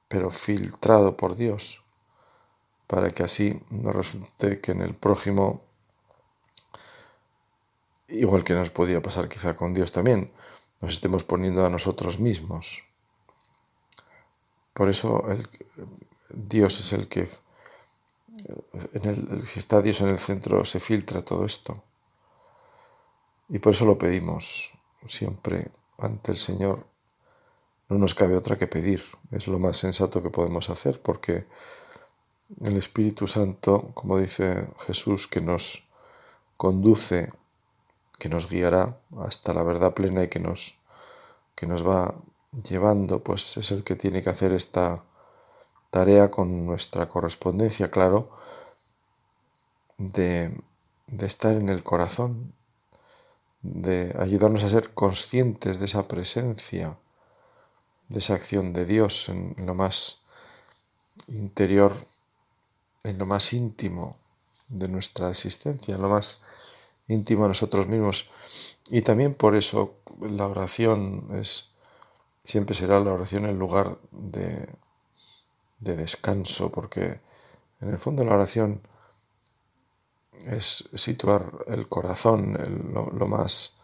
pero 0.07 0.31
filtrado 0.31 1.15
por 1.15 1.35
Dios, 1.35 1.83
para 2.87 3.11
que 3.11 3.23
así 3.23 3.61
no 3.69 3.91
resulte 3.91 4.59
que 4.59 4.71
en 4.71 4.81
el 4.81 4.95
prójimo, 4.95 5.61
igual 8.07 8.43
que 8.43 8.53
nos 8.53 8.69
podía 8.71 9.01
pasar 9.01 9.29
quizá 9.29 9.55
con 9.55 9.73
Dios 9.73 9.91
también, 9.91 10.31
nos 10.81 10.91
estemos 10.91 11.23
poniendo 11.23 11.65
a 11.65 11.69
nosotros 11.69 12.19
mismos. 12.19 12.83
Por 14.73 14.89
eso 14.89 15.29
el, 15.31 15.47
Dios 16.29 16.79
es 16.79 16.93
el 16.93 17.07
que, 17.07 17.29
en 18.93 19.09
el, 19.09 19.47
si 19.47 19.59
está 19.59 19.81
Dios 19.81 20.01
en 20.01 20.09
el 20.09 20.19
centro, 20.19 20.65
se 20.65 20.79
filtra 20.79 21.23
todo 21.23 21.45
esto. 21.45 21.83
Y 23.49 23.59
por 23.59 23.73
eso 23.73 23.85
lo 23.85 23.97
pedimos 23.97 24.78
siempre 25.05 25.71
ante 25.97 26.31
el 26.31 26.37
Señor. 26.37 26.85
No 27.89 27.97
nos 27.97 28.13
cabe 28.13 28.35
otra 28.35 28.57
que 28.57 28.67
pedir. 28.67 29.03
Es 29.31 29.47
lo 29.47 29.59
más 29.59 29.77
sensato 29.77 30.21
que 30.21 30.29
podemos 30.29 30.69
hacer 30.69 31.01
porque 31.01 31.45
el 32.61 32.77
Espíritu 32.77 33.27
Santo, 33.27 33.91
como 33.93 34.17
dice 34.17 34.67
Jesús, 34.85 35.27
que 35.27 35.41
nos 35.41 35.87
conduce 36.57 37.31
que 38.19 38.29
nos 38.29 38.49
guiará 38.49 38.99
hasta 39.17 39.53
la 39.53 39.63
verdad 39.63 39.93
plena 39.93 40.23
y 40.23 40.27
que 40.27 40.39
nos, 40.39 40.81
que 41.55 41.65
nos 41.65 41.87
va 41.87 42.13
llevando, 42.69 43.23
pues 43.23 43.57
es 43.57 43.71
el 43.71 43.83
que 43.83 43.95
tiene 43.95 44.21
que 44.21 44.29
hacer 44.29 44.51
esta 44.51 45.03
tarea 45.89 46.29
con 46.29 46.65
nuestra 46.65 47.07
correspondencia, 47.07 47.89
claro, 47.89 48.29
de, 49.97 50.53
de 51.07 51.25
estar 51.25 51.55
en 51.55 51.69
el 51.69 51.81
corazón, 51.81 52.53
de 53.61 54.15
ayudarnos 54.17 54.63
a 54.63 54.69
ser 54.69 54.93
conscientes 54.93 55.79
de 55.79 55.85
esa 55.85 56.07
presencia, 56.07 56.97
de 58.07 58.19
esa 58.19 58.35
acción 58.35 58.73
de 58.73 58.85
Dios 58.85 59.29
en 59.29 59.55
lo 59.65 59.75
más 59.75 60.23
interior, 61.27 61.93
en 63.03 63.17
lo 63.17 63.25
más 63.25 63.53
íntimo 63.53 64.17
de 64.67 64.87
nuestra 64.87 65.29
existencia, 65.29 65.95
en 65.95 66.01
lo 66.01 66.09
más 66.09 66.43
íntimo 67.07 67.45
a 67.45 67.49
nosotros 67.49 67.87
mismos. 67.87 68.31
Y 68.89 69.01
también 69.01 69.33
por 69.33 69.55
eso 69.55 69.95
la 70.21 70.47
oración 70.47 71.29
es 71.33 71.71
siempre 72.43 72.75
será 72.75 72.99
la 72.99 73.13
oración 73.13 73.45
el 73.45 73.57
lugar 73.57 73.97
de, 74.11 74.69
de 75.79 75.95
descanso, 75.95 76.71
porque 76.71 77.19
en 77.81 77.89
el 77.89 77.99
fondo 77.99 78.23
la 78.23 78.35
oración 78.35 78.81
es 80.45 80.89
situar 80.93 81.65
el 81.67 81.87
corazón, 81.87 82.57
lo, 82.93 83.27
más, 83.27 83.77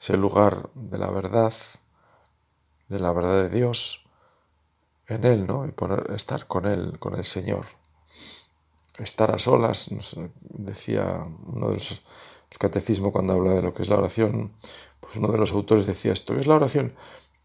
es 0.00 0.10
el 0.10 0.20
lugar 0.20 0.70
de 0.74 0.98
la 0.98 1.10
verdad, 1.10 1.52
de 2.88 2.98
la 2.98 3.12
verdad 3.12 3.42
de 3.42 3.50
Dios 3.50 4.06
en 5.06 5.24
Él, 5.24 5.46
¿no? 5.46 5.66
Y 5.66 5.72
poner, 5.72 6.10
estar 6.14 6.46
con 6.46 6.66
Él, 6.66 6.98
con 6.98 7.14
el 7.14 7.24
Señor. 7.24 7.66
Estar 8.98 9.30
a 9.30 9.38
solas, 9.38 9.88
decía 10.40 11.24
uno 11.46 11.68
de 11.68 11.74
los, 11.74 12.02
el 12.50 12.58
catecismo 12.58 13.12
cuando 13.12 13.34
habla 13.34 13.54
de 13.54 13.62
lo 13.62 13.74
que 13.74 13.82
es 13.82 13.88
la 13.88 13.96
oración, 13.96 14.52
pues 15.00 15.16
uno 15.16 15.30
de 15.30 15.38
los 15.38 15.52
autores 15.52 15.86
decía 15.86 16.12
esto, 16.12 16.34
¿qué 16.34 16.40
es 16.40 16.46
la 16.46 16.56
oración? 16.56 16.94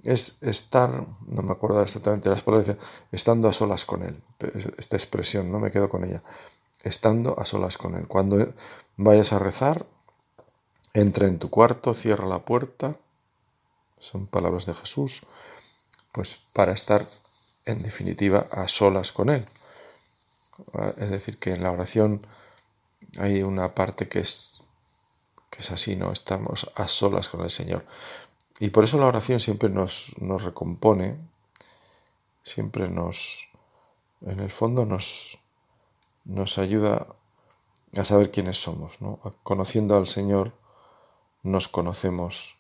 Es 0.02 0.42
estar, 0.42 1.08
no 1.28 1.42
me 1.44 1.52
acuerdo 1.52 1.82
exactamente 1.82 2.30
las 2.30 2.44
palabras, 2.44 2.76
estando 3.12 3.48
a 3.48 3.54
solas 3.54 3.86
con 3.86 4.04
Él, 4.04 4.22
esta 4.78 4.96
expresión, 4.96 5.52
no 5.52 5.60
me 5.60 5.72
quedo 5.72 5.90
con 5.90 6.04
ella 6.04 6.24
estando 6.84 7.40
a 7.40 7.46
solas 7.46 7.78
con 7.78 7.96
Él. 7.96 8.08
Cuando 8.08 8.54
vayas 8.98 9.34
a 9.34 9.40
rezar, 9.40 9.88
entra 10.94 11.28
en 11.28 11.40
tu 11.40 11.50
cuarto, 11.50 11.94
cierra 11.94 12.28
la 12.28 12.46
puerta, 12.46 12.98
son 13.98 14.28
palabras 14.28 14.66
de 14.66 14.74
Jesús, 14.74 15.26
pues 16.12 16.46
para 16.54 16.74
estar 16.74 17.08
en 17.66 17.82
definitiva 17.82 18.48
a 18.52 18.68
solas 18.68 19.12
con 19.12 19.30
Él. 19.30 19.46
Es 20.98 21.10
decir, 21.10 21.40
que 21.40 21.52
en 21.54 21.64
la 21.64 21.72
oración 21.72 22.26
hay 23.18 23.42
una 23.42 23.74
parte 23.74 24.08
que 24.08 24.20
es, 24.20 24.68
que 25.50 25.60
es 25.60 25.72
así, 25.72 25.96
¿no? 25.96 26.12
Estamos 26.12 26.70
a 26.76 26.88
solas 26.88 27.30
con 27.30 27.42
el 27.42 27.50
Señor. 27.50 27.86
Y 28.60 28.70
por 28.70 28.84
eso 28.84 28.98
la 28.98 29.08
oración 29.08 29.40
siempre 29.40 29.70
nos, 29.70 30.14
nos 30.20 30.44
recompone, 30.44 31.18
siempre 32.44 32.88
nos, 32.88 33.50
en 34.22 34.40
el 34.40 34.52
fondo 34.52 34.86
nos, 34.86 35.40
nos 36.26 36.58
ayuda 36.58 37.08
a 37.96 38.06
saber 38.06 38.32
quiénes 38.32 38.62
somos. 38.62 39.02
¿no? 39.02 39.20
Conociendo 39.44 39.96
al 39.96 40.08
Señor, 40.08 40.54
nos 41.44 41.68
conocemos. 41.68 42.58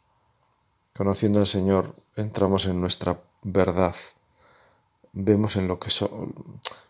Conociendo 0.95 1.39
al 1.39 1.47
Señor, 1.47 1.95
entramos 2.15 2.65
en 2.65 2.79
nuestra 2.81 3.21
verdad. 3.41 3.95
Vemos, 5.13 5.55
en 5.55 5.67
lo 5.67 5.79
que 5.79 5.89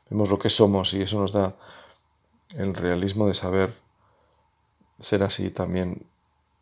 vemos 0.09 0.29
lo 0.29 0.39
que 0.39 0.49
somos 0.49 0.93
y 0.93 1.01
eso 1.01 1.19
nos 1.19 1.31
da 1.31 1.55
el 2.55 2.73
realismo 2.73 3.27
de 3.27 3.33
saber 3.33 3.73
ser 4.99 5.23
así 5.23 5.49
también, 5.49 6.05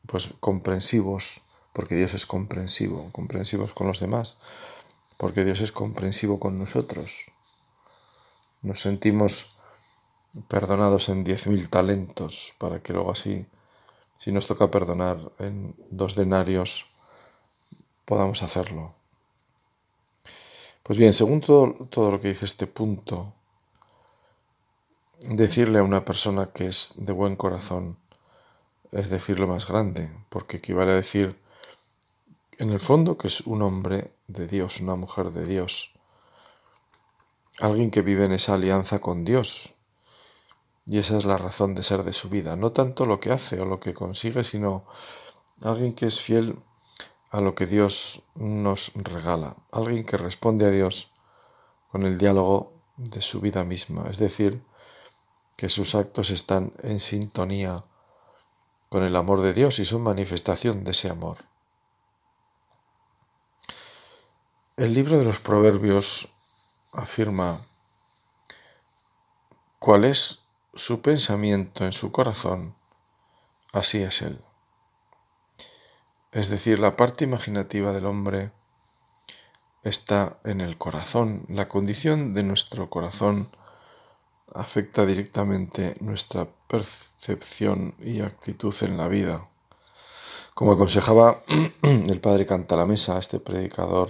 pues 0.08 0.30
comprensivos, 0.40 1.42
porque 1.74 1.96
Dios 1.96 2.14
es 2.14 2.26
comprensivo, 2.26 3.10
comprensivos 3.12 3.74
con 3.74 3.88
los 3.88 4.00
demás, 4.00 4.38
porque 5.18 5.46
Dios 5.46 5.62
es 5.62 5.72
comprensivo 5.72 6.40
con 6.40 6.58
nosotros. 6.58 7.32
Nos 8.62 8.80
sentimos 8.80 9.56
perdonados 10.48 11.10
en 11.10 11.24
diez 11.24 11.48
mil 11.48 11.70
talentos, 11.70 12.54
para 12.58 12.82
que 12.82 12.94
luego 12.94 13.12
así, 13.12 13.46
si 14.18 14.32
nos 14.32 14.48
toca 14.48 14.72
perdonar 14.72 15.32
en 15.40 15.76
dos 15.90 16.16
denarios, 16.16 16.88
podamos 18.06 18.44
hacerlo. 18.44 18.94
Pues 20.84 20.98
bien, 20.98 21.14
según 21.14 21.42
todo, 21.42 21.88
todo, 21.90 22.12
lo 22.12 22.20
que 22.20 22.30
dice 22.30 22.46
este 22.46 22.68
punto, 22.68 23.34
decirle 25.20 25.80
a 25.80 25.84
una 25.84 26.04
persona 26.04 26.52
que 26.54 26.68
es 26.68 26.94
de 26.98 27.14
buen 27.14 27.36
corazón 27.36 27.98
es 28.92 29.10
decirlo 29.10 29.48
más 29.48 29.68
grande, 29.68 30.12
porque 30.30 30.58
equivale 30.58 30.92
a 30.92 30.96
decir, 30.96 31.40
en 32.58 32.72
el 32.72 32.80
fondo, 32.80 33.18
que 33.18 33.28
es 33.28 33.42
un 33.42 33.62
hombre 33.62 34.12
de 34.28 34.48
Dios, 34.48 34.82
una 34.82 34.96
mujer 34.96 35.32
de 35.32 35.46
Dios, 35.46 35.94
alguien 37.60 37.90
que 37.90 38.02
vive 38.02 38.26
en 38.26 38.34
esa 38.34 38.56
alianza 38.56 39.00
con 39.00 39.24
Dios, 39.24 39.76
y 40.92 40.98
esa 40.98 41.18
es 41.18 41.24
la 41.24 41.38
razón 41.38 41.74
de 41.74 41.84
ser 41.84 42.04
de 42.04 42.12
su 42.12 42.28
vida. 42.28 42.58
No 42.58 42.74
tanto 42.74 43.06
lo 43.06 43.22
que 43.22 43.32
hace 43.32 43.62
o 43.62 43.66
lo 43.66 43.80
que 43.80 43.94
consigue, 43.94 44.44
sino 44.44 44.84
alguien 45.62 45.96
que 45.96 46.06
es 46.06 46.20
fiel 46.20 46.60
a 47.30 47.40
lo 47.40 47.56
que 47.56 47.66
Dios 47.66 48.24
nos 48.36 48.92
regala. 48.96 49.56
Alguien 49.72 50.04
que 50.04 50.18
responde 50.18 50.66
a 50.66 50.70
Dios 50.70 51.14
con 51.94 52.06
el 52.06 52.18
diálogo 52.18 52.74
de 52.98 53.22
su 53.22 53.40
vida 53.40 53.64
misma. 53.64 54.10
Es 54.10 54.18
decir, 54.18 54.66
que 55.56 55.70
sus 55.70 55.96
actos 55.96 56.30
están 56.30 56.74
en 56.84 57.00
sintonía 57.00 57.86
con 58.90 59.04
el 59.04 59.16
amor 59.16 59.40
de 59.40 59.54
Dios 59.54 59.80
y 59.80 59.86
su 59.86 59.98
manifestación 59.98 60.84
de 60.84 60.92
ese 60.92 61.10
amor. 61.10 61.38
El 64.76 64.94
libro 64.94 65.18
de 65.18 65.24
los 65.24 65.40
Proverbios 65.40 66.28
afirma 66.92 67.66
cuál 69.80 70.04
es 70.04 70.41
su 70.74 71.02
pensamiento 71.02 71.86
en 71.86 71.92
su 71.92 72.12
corazón, 72.12 72.76
así 73.74 74.02
es 74.02 74.22
él. 74.22 74.40
Es 76.32 76.50
decir, 76.50 76.80
la 76.80 76.96
parte 76.96 77.26
imaginativa 77.26 77.92
del 77.92 78.06
hombre 78.06 78.52
está 79.84 80.38
en 80.46 80.62
el 80.62 80.78
corazón. 80.78 81.46
La 81.50 81.68
condición 81.68 82.34
de 82.34 82.44
nuestro 82.44 82.90
corazón 82.90 83.50
afecta 84.54 85.06
directamente 85.06 85.96
nuestra 86.00 86.48
percepción 86.68 87.96
y 88.00 88.22
actitud 88.22 88.74
en 88.82 88.98
la 88.98 89.10
vida. 89.10 89.50
Como 90.54 90.74
aconsejaba 90.74 91.44
el 91.82 92.20
padre 92.22 92.46
Cantalamesa, 92.46 93.18
este 93.18 93.40
predicador 93.40 94.10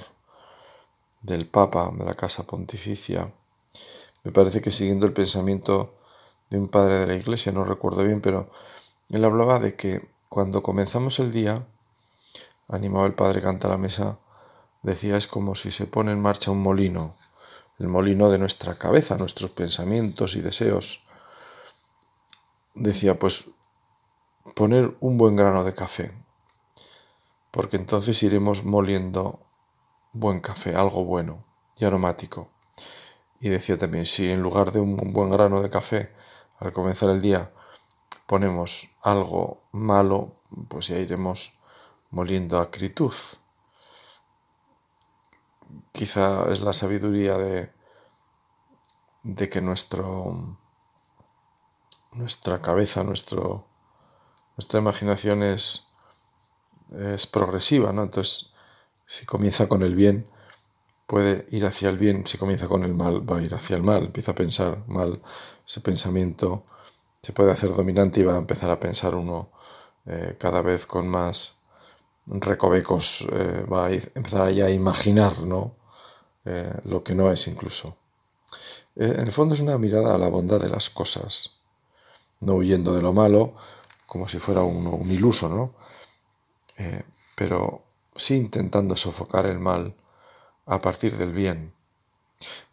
del 1.21 1.47
Papa 1.47 1.91
de 1.93 2.05
la 2.05 2.13
Casa 2.13 2.45
Pontificia, 2.45 3.31
me 4.23 4.31
parece 4.31 4.61
que 4.61 4.69
siguiendo 4.69 5.07
el 5.07 5.13
pensamiento 5.13 5.95
de 6.51 6.59
un 6.59 6.67
padre 6.67 6.99
de 6.99 7.07
la 7.07 7.15
iglesia, 7.15 7.51
no 7.51 7.63
recuerdo 7.63 8.03
bien, 8.03 8.21
pero 8.21 8.51
él 9.09 9.23
hablaba 9.23 9.59
de 9.59 9.75
que 9.75 10.09
cuando 10.27 10.61
comenzamos 10.61 11.19
el 11.19 11.31
día, 11.31 11.65
animaba 12.67 13.07
el 13.07 13.13
padre 13.13 13.41
canta 13.41 13.69
la 13.69 13.77
mesa, 13.77 14.19
decía 14.83 15.15
es 15.15 15.27
como 15.27 15.55
si 15.55 15.71
se 15.71 15.87
pone 15.87 16.11
en 16.11 16.21
marcha 16.21 16.51
un 16.51 16.61
molino, 16.61 17.15
el 17.79 17.87
molino 17.87 18.29
de 18.29 18.37
nuestra 18.37 18.77
cabeza, 18.77 19.17
nuestros 19.17 19.51
pensamientos 19.51 20.35
y 20.35 20.41
deseos. 20.41 21.07
Decía, 22.75 23.17
pues 23.17 23.51
poner 24.53 24.97
un 24.99 25.17
buen 25.17 25.37
grano 25.37 25.63
de 25.63 25.73
café, 25.73 26.11
porque 27.51 27.77
entonces 27.77 28.21
iremos 28.23 28.65
moliendo 28.65 29.39
buen 30.11 30.41
café, 30.41 30.75
algo 30.75 31.05
bueno 31.05 31.45
y 31.77 31.85
aromático. 31.85 32.49
Y 33.39 33.47
decía 33.47 33.77
también, 33.77 34.05
si 34.05 34.29
en 34.29 34.41
lugar 34.41 34.73
de 34.73 34.81
un 34.81 34.97
buen 35.13 35.31
grano 35.31 35.61
de 35.61 35.69
café 35.69 36.11
al 36.61 36.71
comenzar 36.73 37.09
el 37.09 37.21
día 37.21 37.51
ponemos 38.27 38.95
algo 39.01 39.63
malo, 39.73 40.37
pues 40.69 40.87
ya 40.87 40.97
iremos 40.97 41.59
moliendo 42.11 42.59
acritud. 42.59 43.13
Quizá 45.91 46.49
es 46.51 46.61
la 46.61 46.71
sabiduría 46.73 47.37
de, 47.37 47.73
de 49.23 49.49
que 49.49 49.59
nuestro, 49.59 50.57
nuestra 52.13 52.61
cabeza, 52.61 53.03
nuestra 53.03 54.79
imaginación 54.79 55.43
es, 55.43 55.91
es 56.95 57.27
progresiva, 57.27 57.91
¿no? 57.91 58.03
Entonces, 58.03 58.53
si 59.05 59.25
comienza 59.25 59.67
con 59.67 59.81
el 59.81 59.95
bien, 59.95 60.30
puede 61.11 61.45
ir 61.51 61.65
hacia 61.65 61.89
el 61.89 61.97
bien, 61.97 62.25
si 62.25 62.37
comienza 62.37 62.69
con 62.69 62.85
el 62.85 62.93
mal, 62.93 63.29
va 63.29 63.39
a 63.39 63.41
ir 63.41 63.53
hacia 63.53 63.75
el 63.75 63.83
mal, 63.83 64.05
empieza 64.05 64.31
a 64.31 64.35
pensar 64.35 64.77
mal, 64.87 65.21
ese 65.67 65.81
pensamiento 65.81 66.63
se 67.21 67.33
puede 67.33 67.51
hacer 67.51 67.75
dominante 67.75 68.21
y 68.21 68.23
va 68.23 68.35
a 68.35 68.37
empezar 68.37 68.71
a 68.71 68.79
pensar 68.79 69.13
uno 69.15 69.49
eh, 70.05 70.37
cada 70.39 70.61
vez 70.61 70.85
con 70.85 71.09
más 71.09 71.59
recovecos, 72.27 73.27
eh, 73.29 73.65
va 73.69 73.87
a 73.87 73.91
empezar 73.91 74.43
a 74.43 74.69
imaginar 74.69 75.37
¿no? 75.43 75.75
Eh, 76.45 76.79
lo 76.85 77.03
que 77.03 77.13
no 77.13 77.29
es 77.29 77.45
incluso. 77.49 77.97
en 78.95 79.19
el 79.19 79.33
fondo 79.33 79.53
es 79.53 79.59
una 79.59 79.77
mirada 79.77 80.15
a 80.15 80.17
la 80.17 80.29
bondad 80.29 80.61
de 80.61 80.69
las 80.69 80.89
cosas, 80.89 81.59
no 82.39 82.53
huyendo 82.53 82.93
de 82.93 83.01
lo 83.01 83.11
malo 83.11 83.55
como 84.05 84.29
si 84.29 84.39
fuera 84.39 84.61
un 84.61 85.11
iluso, 85.11 85.49
¿no? 85.49 85.73
pero 87.35 87.83
sí 88.15 88.35
intentando 88.35 88.95
sofocar 88.95 89.45
el 89.45 89.59
mal 89.59 89.93
a 90.71 90.81
partir 90.81 91.17
del 91.17 91.33
bien. 91.33 91.73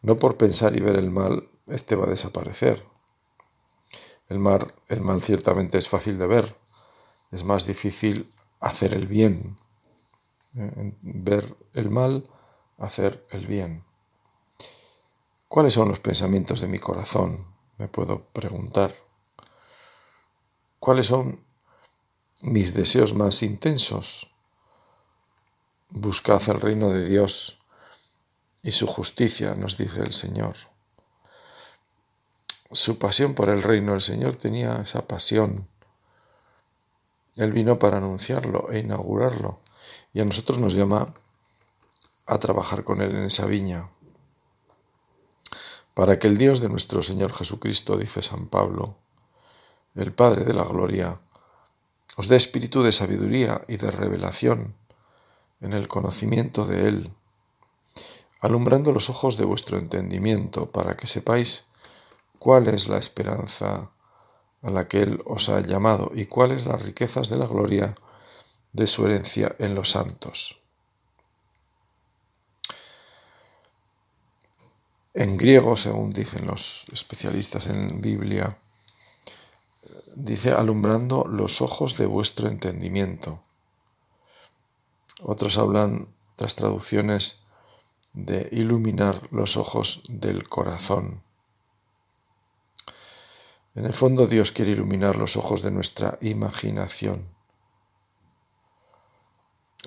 No 0.03 0.19
por 0.19 0.37
pensar 0.37 0.77
y 0.77 0.81
ver 0.81 0.97
el 0.97 1.11
mal, 1.11 1.49
este 1.67 1.97
va 1.97 2.05
a 2.07 2.11
desaparecer. 2.11 2.87
El 4.29 4.39
mal, 4.39 4.73
el 4.87 5.01
mal 5.01 5.21
ciertamente 5.21 5.79
es 5.79 5.89
fácil 5.89 6.17
de 6.17 6.27
ver, 6.29 6.57
es 7.33 7.43
más 7.43 7.67
difícil 7.67 8.33
hacer 8.61 8.95
el 8.95 9.09
bien. 9.09 9.59
Ver 10.53 11.57
el 11.73 11.91
mal, 11.91 12.31
hacer 12.79 13.27
el 13.31 13.47
bien. 13.47 13.85
¿Cuáles 15.49 15.73
son 15.73 15.89
los 15.89 15.99
pensamientos 15.99 16.61
de 16.61 16.69
mi 16.69 16.79
corazón? 16.79 17.47
Me 17.79 17.89
puedo 17.89 18.27
preguntar. 18.33 18.95
¿Cuáles 20.79 21.09
son 21.09 21.45
mis 22.43 22.75
deseos 22.75 23.15
más 23.15 23.43
intensos. 23.43 24.31
Buscad 25.91 26.41
el 26.49 26.61
reino 26.61 26.91
de 26.91 27.09
Dios 27.09 27.58
y 28.63 28.73
su 28.73 28.87
justicia, 28.87 29.55
nos 29.55 29.77
dice 29.77 30.01
el 30.01 30.13
Señor. 30.13 30.57
Su 32.71 32.99
pasión 32.99 33.35
por 33.35 33.49
el 33.49 33.63
reino, 33.63 33.95
el 33.95 34.03
Señor 34.03 34.37
tenía 34.37 34.81
esa 34.83 35.07
pasión. 35.07 35.69
Él 37.37 37.53
vino 37.53 37.79
para 37.79 37.99
anunciarlo 37.99 38.71
e 38.71 38.81
inaugurarlo 38.81 39.61
y 40.13 40.21
a 40.21 40.25
nosotros 40.25 40.59
nos 40.59 40.75
llama 40.75 41.15
a 42.27 42.39
trabajar 42.39 42.85
con 42.85 43.01
Él 43.01 43.15
en 43.15 43.25
esa 43.25 43.47
viña. 43.47 43.89
Para 45.95 46.19
que 46.19 46.27
el 46.27 46.37
Dios 46.37 46.61
de 46.61 46.69
nuestro 46.69 47.03
Señor 47.03 47.33
Jesucristo, 47.33 47.97
dice 47.97 48.23
San 48.23 48.49
Pablo, 48.49 48.97
el 49.95 50.13
Padre 50.13 50.45
de 50.45 50.53
la 50.53 50.65
Gloria, 50.65 51.21
os 52.17 52.29
dé 52.29 52.37
espíritu 52.37 52.83
de 52.83 52.93
sabiduría 52.93 53.65
y 53.67 53.79
de 53.79 53.91
revelación 53.91 54.75
en 55.61 55.73
el 55.73 55.89
conocimiento 55.89 56.67
de 56.67 56.89
Él, 56.89 57.13
alumbrando 58.41 58.93
los 58.93 59.11
ojos 59.11 59.37
de 59.37 59.45
vuestro 59.45 59.79
entendimiento 59.79 60.71
para 60.71 60.97
que 60.97 61.07
sepáis 61.07 61.65
cuál 62.39 62.69
es 62.69 62.89
la 62.89 62.99
esperanza 62.99 63.91
a 64.63 64.71
la 64.71 64.89
que 64.89 65.03
Él 65.03 65.23
os 65.25 65.49
ha 65.49 65.61
llamado 65.61 66.11
y 66.15 66.27
cuáles 66.27 66.67
las 66.67 66.83
riquezas 66.83 67.29
de 67.29 67.37
la 67.37 67.47
gloria 67.47 67.95
de 68.73 68.87
su 68.87 69.07
herencia 69.07 69.57
en 69.59 69.75
los 69.75 69.91
santos. 69.91 70.61
En 75.15 75.37
griego, 75.37 75.77
según 75.77 76.13
dicen 76.13 76.47
los 76.47 76.87
especialistas 76.93 77.67
en 77.67 78.01
Biblia, 78.01 78.59
dice 80.15 80.53
alumbrando 80.53 81.25
los 81.27 81.61
ojos 81.61 81.97
de 81.97 82.07
vuestro 82.07 82.49
entendimiento. 82.49 83.41
Otros 85.21 85.59
hablan, 85.59 86.15
tras 86.37 86.55
traducciones, 86.55 87.43
de 88.19 88.49
iluminar 88.51 89.29
los 89.31 89.57
ojos 89.57 90.03
del 90.09 90.49
corazón. 90.49 91.23
En 93.77 93.85
el 93.85 93.93
fondo 93.93 94.27
Dios 94.27 94.51
quiere 94.51 94.73
iluminar 94.73 95.17
los 95.17 95.37
ojos 95.37 95.63
de 95.63 95.71
nuestra 95.71 96.19
imaginación. 96.21 97.29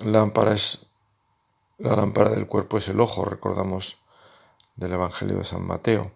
Lámpara 0.02 0.54
es, 0.54 0.94
la 1.76 1.94
lámpara 1.94 2.30
del 2.30 2.46
cuerpo 2.46 2.78
es 2.78 2.88
el 2.88 3.00
ojo, 3.00 3.26
recordamos 3.26 3.98
del 4.76 4.94
Evangelio 4.94 5.36
de 5.36 5.44
San 5.44 5.66
Mateo. 5.66 6.12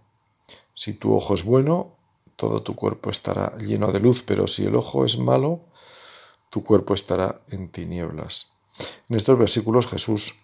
Si 0.72 0.94
tu 0.94 1.14
ojo 1.14 1.34
es 1.34 1.44
bueno, 1.44 1.96
todo 2.36 2.62
tu 2.62 2.74
cuerpo 2.74 3.10
estará 3.10 3.54
lleno 3.58 3.92
de 3.92 4.00
luz, 4.00 4.22
pero 4.22 4.46
si 4.46 4.64
el 4.64 4.74
ojo 4.74 5.04
es 5.04 5.18
malo, 5.18 5.60
tu 6.48 6.64
cuerpo 6.64 6.94
estará 6.94 7.42
en 7.48 7.70
tinieblas. 7.70 8.54
En 9.10 9.16
estos 9.16 9.38
versículos 9.38 9.86
Jesús 9.86 10.34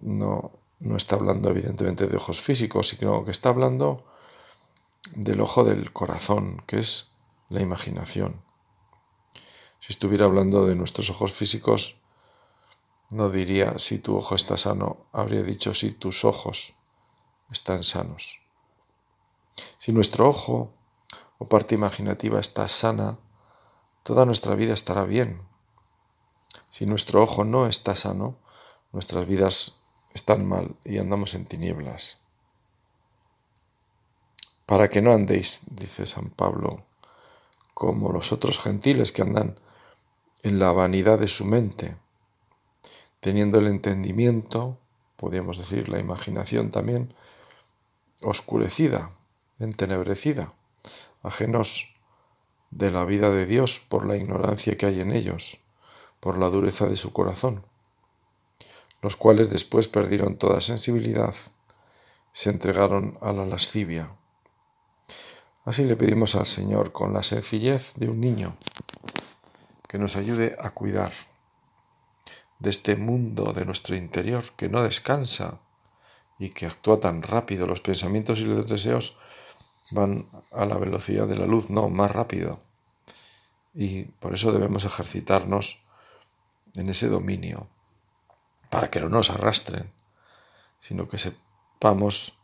no, 0.00 0.52
no 0.80 0.96
está 0.96 1.16
hablando 1.16 1.50
evidentemente 1.50 2.06
de 2.06 2.16
ojos 2.16 2.40
físicos, 2.40 2.88
sino 2.88 3.24
que 3.24 3.30
está 3.30 3.50
hablando 3.50 4.04
del 5.14 5.40
ojo 5.40 5.64
del 5.64 5.92
corazón, 5.92 6.62
que 6.66 6.78
es 6.78 7.12
la 7.48 7.60
imaginación. 7.60 8.42
Si 9.80 9.92
estuviera 9.92 10.24
hablando 10.24 10.66
de 10.66 10.74
nuestros 10.74 11.10
ojos 11.10 11.32
físicos, 11.32 12.00
no 13.10 13.28
diría 13.28 13.78
si 13.78 13.98
tu 13.98 14.16
ojo 14.16 14.34
está 14.34 14.56
sano, 14.56 15.06
habría 15.12 15.42
dicho 15.42 15.74
si 15.74 15.92
tus 15.92 16.24
ojos 16.24 16.74
están 17.50 17.84
sanos. 17.84 18.40
Si 19.78 19.92
nuestro 19.92 20.28
ojo 20.28 20.72
o 21.38 21.48
parte 21.48 21.74
imaginativa 21.74 22.40
está 22.40 22.68
sana, 22.68 23.18
toda 24.02 24.24
nuestra 24.24 24.54
vida 24.54 24.74
estará 24.74 25.04
bien. 25.04 25.42
Si 26.66 26.86
nuestro 26.86 27.22
ojo 27.22 27.44
no 27.44 27.66
está 27.66 27.96
sano, 27.96 28.38
nuestras 28.92 29.26
vidas 29.26 29.79
están 30.14 30.46
mal 30.46 30.76
y 30.84 30.98
andamos 30.98 31.34
en 31.34 31.44
tinieblas. 31.44 32.18
Para 34.66 34.88
que 34.88 35.02
no 35.02 35.12
andéis, 35.12 35.62
dice 35.70 36.06
San 36.06 36.30
Pablo, 36.30 36.84
como 37.74 38.12
los 38.12 38.32
otros 38.32 38.58
gentiles 38.60 39.12
que 39.12 39.22
andan 39.22 39.58
en 40.42 40.58
la 40.58 40.72
vanidad 40.72 41.18
de 41.18 41.28
su 41.28 41.44
mente, 41.44 41.96
teniendo 43.20 43.58
el 43.58 43.66
entendimiento, 43.66 44.78
podríamos 45.16 45.58
decir 45.58 45.88
la 45.88 45.98
imaginación 45.98 46.70
también, 46.70 47.14
oscurecida, 48.22 49.10
entenebrecida, 49.58 50.54
ajenos 51.22 51.96
de 52.70 52.90
la 52.90 53.04
vida 53.04 53.30
de 53.30 53.46
Dios 53.46 53.80
por 53.80 54.06
la 54.06 54.16
ignorancia 54.16 54.76
que 54.76 54.86
hay 54.86 55.00
en 55.00 55.12
ellos, 55.12 55.60
por 56.20 56.38
la 56.38 56.48
dureza 56.48 56.86
de 56.86 56.96
su 56.96 57.12
corazón, 57.12 57.66
los 59.02 59.16
cuales 59.16 59.50
después 59.50 59.88
perdieron 59.88 60.36
toda 60.36 60.60
sensibilidad, 60.60 61.34
se 62.32 62.50
entregaron 62.50 63.18
a 63.20 63.32
la 63.32 63.46
lascivia. 63.46 64.10
Así 65.64 65.84
le 65.84 65.96
pedimos 65.96 66.34
al 66.34 66.46
Señor, 66.46 66.92
con 66.92 67.12
la 67.12 67.22
sencillez 67.22 67.92
de 67.96 68.08
un 68.08 68.20
niño, 68.20 68.56
que 69.88 69.98
nos 69.98 70.16
ayude 70.16 70.56
a 70.58 70.70
cuidar 70.70 71.12
de 72.58 72.70
este 72.70 72.96
mundo 72.96 73.52
de 73.52 73.64
nuestro 73.64 73.96
interior 73.96 74.44
que 74.56 74.68
no 74.68 74.82
descansa 74.82 75.60
y 76.38 76.50
que 76.50 76.66
actúa 76.66 77.00
tan 77.00 77.22
rápido. 77.22 77.66
Los 77.66 77.80
pensamientos 77.80 78.38
y 78.40 78.44
los 78.44 78.68
deseos 78.68 79.18
van 79.92 80.26
a 80.52 80.64
la 80.64 80.76
velocidad 80.76 81.26
de 81.26 81.36
la 81.36 81.46
luz, 81.46 81.70
no, 81.70 81.88
más 81.88 82.10
rápido. 82.10 82.60
Y 83.74 84.04
por 84.04 84.34
eso 84.34 84.52
debemos 84.52 84.84
ejercitarnos 84.84 85.84
en 86.74 86.88
ese 86.88 87.08
dominio, 87.08 87.68
para 88.70 88.90
que 88.90 89.00
no 89.00 89.08
nos 89.08 89.30
arrastren, 89.30 89.92
sino 90.78 91.08
que 91.08 91.18
sepamos, 91.18 92.38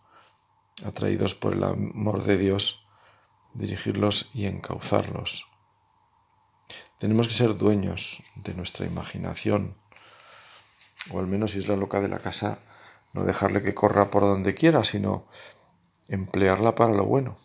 atraídos 0.84 1.34
por 1.34 1.54
el 1.54 1.64
amor 1.64 2.22
de 2.24 2.36
Dios, 2.36 2.86
dirigirlos 3.54 4.30
y 4.34 4.46
encauzarlos. 4.46 5.46
Tenemos 6.98 7.28
que 7.28 7.34
ser 7.34 7.56
dueños 7.56 8.22
de 8.34 8.54
nuestra 8.54 8.84
imaginación, 8.86 9.76
o 11.12 11.20
al 11.20 11.26
menos 11.26 11.52
si 11.52 11.58
es 11.58 11.68
la 11.68 11.76
loca 11.76 12.00
de 12.00 12.08
la 12.08 12.18
casa, 12.18 12.58
no 13.14 13.24
dejarle 13.24 13.62
que 13.62 13.74
corra 13.74 14.10
por 14.10 14.22
donde 14.22 14.54
quiera, 14.54 14.84
sino 14.84 15.26
emplearla 16.08 16.74
para 16.74 16.92
lo 16.92 17.04
bueno. 17.04 17.36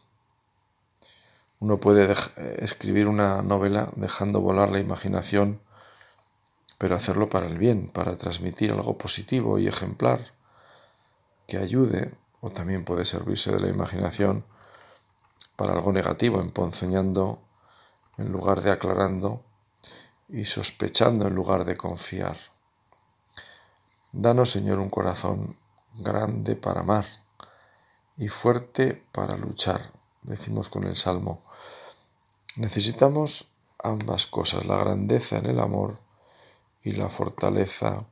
Uno 1.59 1.77
puede 1.77 2.13
escribir 2.57 3.07
una 3.07 3.41
novela 3.43 3.91
dejando 3.95 4.41
volar 4.41 4.69
la 4.69 4.79
imaginación, 4.79 5.61
pero 6.81 6.95
hacerlo 6.95 7.29
para 7.29 7.45
el 7.45 7.59
bien, 7.59 7.89
para 7.89 8.17
transmitir 8.17 8.71
algo 8.71 8.97
positivo 8.97 9.59
y 9.59 9.67
ejemplar 9.67 10.33
que 11.45 11.59
ayude, 11.59 12.15
o 12.39 12.49
también 12.49 12.85
puede 12.85 13.05
servirse 13.05 13.51
de 13.51 13.59
la 13.59 13.69
imaginación 13.69 14.43
para 15.55 15.73
algo 15.73 15.93
negativo, 15.93 16.41
emponzoñando 16.41 17.39
en 18.17 18.31
lugar 18.31 18.61
de 18.61 18.71
aclarando 18.71 19.43
y 20.27 20.45
sospechando 20.45 21.27
en 21.27 21.35
lugar 21.35 21.65
de 21.65 21.77
confiar. 21.77 22.37
Danos, 24.11 24.49
Señor, 24.49 24.79
un 24.79 24.89
corazón 24.89 25.57
grande 25.93 26.55
para 26.55 26.79
amar 26.79 27.05
y 28.17 28.27
fuerte 28.27 29.05
para 29.11 29.37
luchar, 29.37 29.91
decimos 30.23 30.69
con 30.69 30.85
el 30.85 30.95
Salmo. 30.95 31.43
Necesitamos 32.55 33.51
ambas 33.83 34.25
cosas, 34.25 34.65
la 34.65 34.77
grandeza 34.77 35.37
en 35.37 35.45
el 35.45 35.59
amor 35.59 35.99
y 36.83 36.91
la 36.91 37.09
fortaleza 37.09 38.05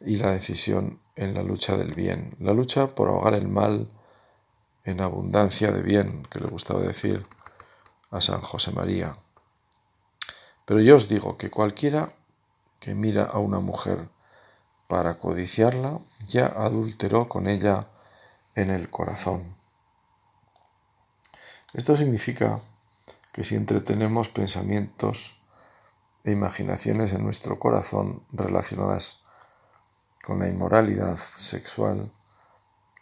y 0.00 0.16
la 0.16 0.32
decisión 0.32 1.00
en 1.16 1.34
la 1.34 1.42
lucha 1.42 1.76
del 1.76 1.94
bien, 1.94 2.36
la 2.40 2.52
lucha 2.52 2.94
por 2.94 3.08
ahogar 3.08 3.34
el 3.34 3.48
mal 3.48 3.88
en 4.84 5.00
abundancia 5.00 5.70
de 5.70 5.82
bien, 5.82 6.24
que 6.24 6.40
le 6.40 6.48
gustaba 6.48 6.80
decir 6.80 7.24
a 8.10 8.20
San 8.20 8.40
José 8.40 8.72
María. 8.72 9.16
Pero 10.64 10.80
yo 10.80 10.96
os 10.96 11.08
digo 11.08 11.36
que 11.36 11.50
cualquiera 11.50 12.14
que 12.80 12.94
mira 12.94 13.24
a 13.24 13.38
una 13.38 13.60
mujer 13.60 14.08
para 14.88 15.18
codiciarla, 15.18 16.00
ya 16.26 16.46
adulteró 16.46 17.28
con 17.28 17.46
ella 17.48 17.88
en 18.54 18.70
el 18.70 18.90
corazón. 18.90 19.56
Esto 21.72 21.96
significa 21.96 22.60
que 23.32 23.44
si 23.44 23.54
entretenemos 23.54 24.28
pensamientos 24.28 25.41
e 26.24 26.30
imaginaciones 26.30 27.12
en 27.12 27.24
nuestro 27.24 27.58
corazón 27.58 28.24
relacionadas 28.32 29.24
con 30.24 30.38
la 30.38 30.48
inmoralidad 30.48 31.16
sexual, 31.16 32.12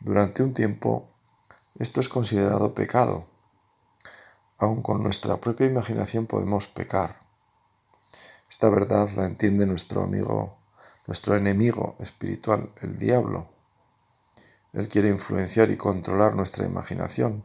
durante 0.00 0.42
un 0.42 0.54
tiempo 0.54 1.08
esto 1.76 2.00
es 2.00 2.08
considerado 2.08 2.74
pecado. 2.74 3.26
Aun 4.58 4.82
con 4.82 5.02
nuestra 5.02 5.40
propia 5.40 5.66
imaginación 5.66 6.26
podemos 6.26 6.66
pecar. 6.66 7.20
Esta 8.48 8.68
verdad 8.68 9.08
la 9.16 9.26
entiende 9.26 9.66
nuestro 9.66 10.02
amigo 10.02 10.60
nuestro 11.10 11.34
enemigo 11.34 11.96
espiritual, 11.98 12.70
el 12.80 12.96
diablo. 12.96 13.48
Él 14.72 14.88
quiere 14.88 15.08
influenciar 15.08 15.72
y 15.72 15.76
controlar 15.76 16.36
nuestra 16.36 16.64
imaginación, 16.64 17.44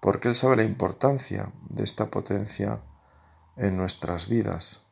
porque 0.00 0.26
él 0.26 0.34
sabe 0.34 0.56
la 0.56 0.64
importancia 0.64 1.52
de 1.68 1.84
esta 1.84 2.10
potencia 2.10 2.80
en 3.56 3.76
nuestras 3.76 4.28
vidas. 4.28 4.86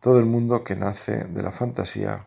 Todo 0.00 0.18
el 0.18 0.26
mundo 0.26 0.62
que 0.62 0.76
nace 0.76 1.24
de 1.24 1.42
la 1.42 1.50
fantasía 1.50 2.26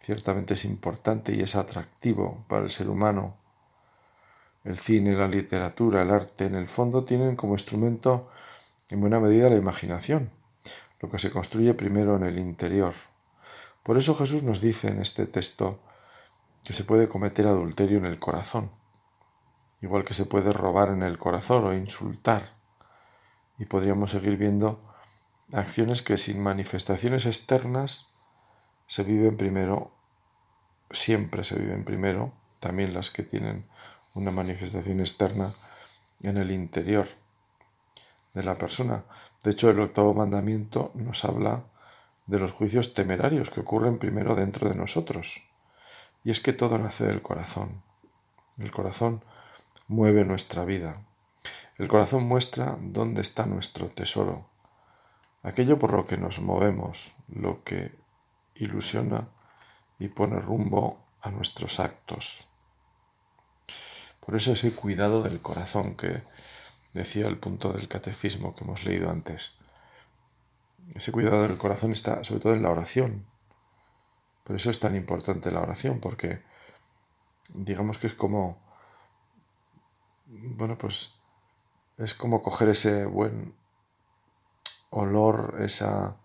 ciertamente 0.00 0.54
es 0.54 0.64
importante 0.64 1.34
y 1.34 1.40
es 1.40 1.54
atractivo 1.54 2.44
para 2.48 2.64
el 2.64 2.70
ser 2.70 2.88
humano. 2.88 3.36
El 4.64 4.78
cine, 4.78 5.14
la 5.14 5.28
literatura, 5.28 6.02
el 6.02 6.10
arte, 6.10 6.44
en 6.44 6.56
el 6.56 6.68
fondo 6.68 7.04
tienen 7.04 7.36
como 7.36 7.54
instrumento 7.54 8.30
en 8.90 9.00
buena 9.00 9.20
medida 9.20 9.48
la 9.48 9.56
imaginación, 9.56 10.30
lo 11.00 11.08
que 11.08 11.18
se 11.18 11.30
construye 11.30 11.74
primero 11.74 12.16
en 12.16 12.24
el 12.24 12.38
interior. 12.38 12.94
Por 13.82 13.96
eso 13.96 14.14
Jesús 14.14 14.42
nos 14.42 14.60
dice 14.60 14.88
en 14.88 15.00
este 15.00 15.26
texto 15.26 15.80
que 16.64 16.72
se 16.72 16.84
puede 16.84 17.08
cometer 17.08 17.46
adulterio 17.46 17.98
en 17.98 18.06
el 18.06 18.18
corazón, 18.18 18.70
igual 19.80 20.04
que 20.04 20.14
se 20.14 20.26
puede 20.26 20.52
robar 20.52 20.88
en 20.90 21.02
el 21.02 21.18
corazón 21.18 21.64
o 21.64 21.72
insultar. 21.72 22.61
Y 23.62 23.66
podríamos 23.66 24.10
seguir 24.10 24.36
viendo 24.36 24.82
acciones 25.52 26.02
que 26.02 26.16
sin 26.16 26.42
manifestaciones 26.42 27.26
externas 27.26 28.08
se 28.88 29.04
viven 29.04 29.36
primero, 29.36 29.92
siempre 30.90 31.44
se 31.44 31.60
viven 31.60 31.84
primero, 31.84 32.32
también 32.58 32.92
las 32.92 33.12
que 33.12 33.22
tienen 33.22 33.64
una 34.14 34.32
manifestación 34.32 34.98
externa 34.98 35.54
en 36.22 36.38
el 36.38 36.50
interior 36.50 37.06
de 38.34 38.42
la 38.42 38.58
persona. 38.58 39.04
De 39.44 39.52
hecho, 39.52 39.70
el 39.70 39.78
octavo 39.78 40.12
mandamiento 40.12 40.90
nos 40.94 41.24
habla 41.24 41.62
de 42.26 42.40
los 42.40 42.50
juicios 42.50 42.94
temerarios 42.94 43.50
que 43.50 43.60
ocurren 43.60 43.98
primero 43.98 44.34
dentro 44.34 44.68
de 44.68 44.74
nosotros. 44.74 45.40
Y 46.24 46.32
es 46.32 46.40
que 46.40 46.52
todo 46.52 46.78
nace 46.78 47.06
del 47.06 47.22
corazón. 47.22 47.80
El 48.58 48.72
corazón 48.72 49.22
mueve 49.86 50.24
nuestra 50.24 50.64
vida. 50.64 51.06
El 51.82 51.88
corazón 51.88 52.22
muestra 52.28 52.78
dónde 52.80 53.22
está 53.22 53.44
nuestro 53.44 53.88
tesoro, 53.88 54.48
aquello 55.42 55.80
por 55.80 55.92
lo 55.92 56.06
que 56.06 56.16
nos 56.16 56.38
movemos, 56.38 57.16
lo 57.26 57.64
que 57.64 57.90
ilusiona 58.54 59.26
y 59.98 60.06
pone 60.06 60.38
rumbo 60.38 61.04
a 61.22 61.30
nuestros 61.32 61.80
actos. 61.80 62.46
Por 64.20 64.36
eso 64.36 64.52
ese 64.52 64.72
cuidado 64.72 65.24
del 65.24 65.40
corazón 65.40 65.96
que 65.96 66.22
decía 66.92 67.26
el 67.26 67.38
punto 67.38 67.72
del 67.72 67.88
catecismo 67.88 68.54
que 68.54 68.62
hemos 68.62 68.84
leído 68.84 69.10
antes. 69.10 69.50
Ese 70.94 71.10
cuidado 71.10 71.42
del 71.42 71.58
corazón 71.58 71.90
está 71.90 72.22
sobre 72.22 72.42
todo 72.42 72.54
en 72.54 72.62
la 72.62 72.70
oración. 72.70 73.26
Por 74.44 74.54
eso 74.54 74.70
es 74.70 74.78
tan 74.78 74.94
importante 74.94 75.50
la 75.50 75.62
oración, 75.62 75.98
porque 75.98 76.44
digamos 77.54 77.98
que 77.98 78.06
es 78.06 78.14
como, 78.14 78.62
bueno, 80.28 80.78
pues 80.78 81.20
es 82.02 82.14
como 82.14 82.42
coger 82.42 82.70
ese 82.70 83.06
buen 83.06 83.54
olor, 84.90 85.56
esa, 85.60 86.16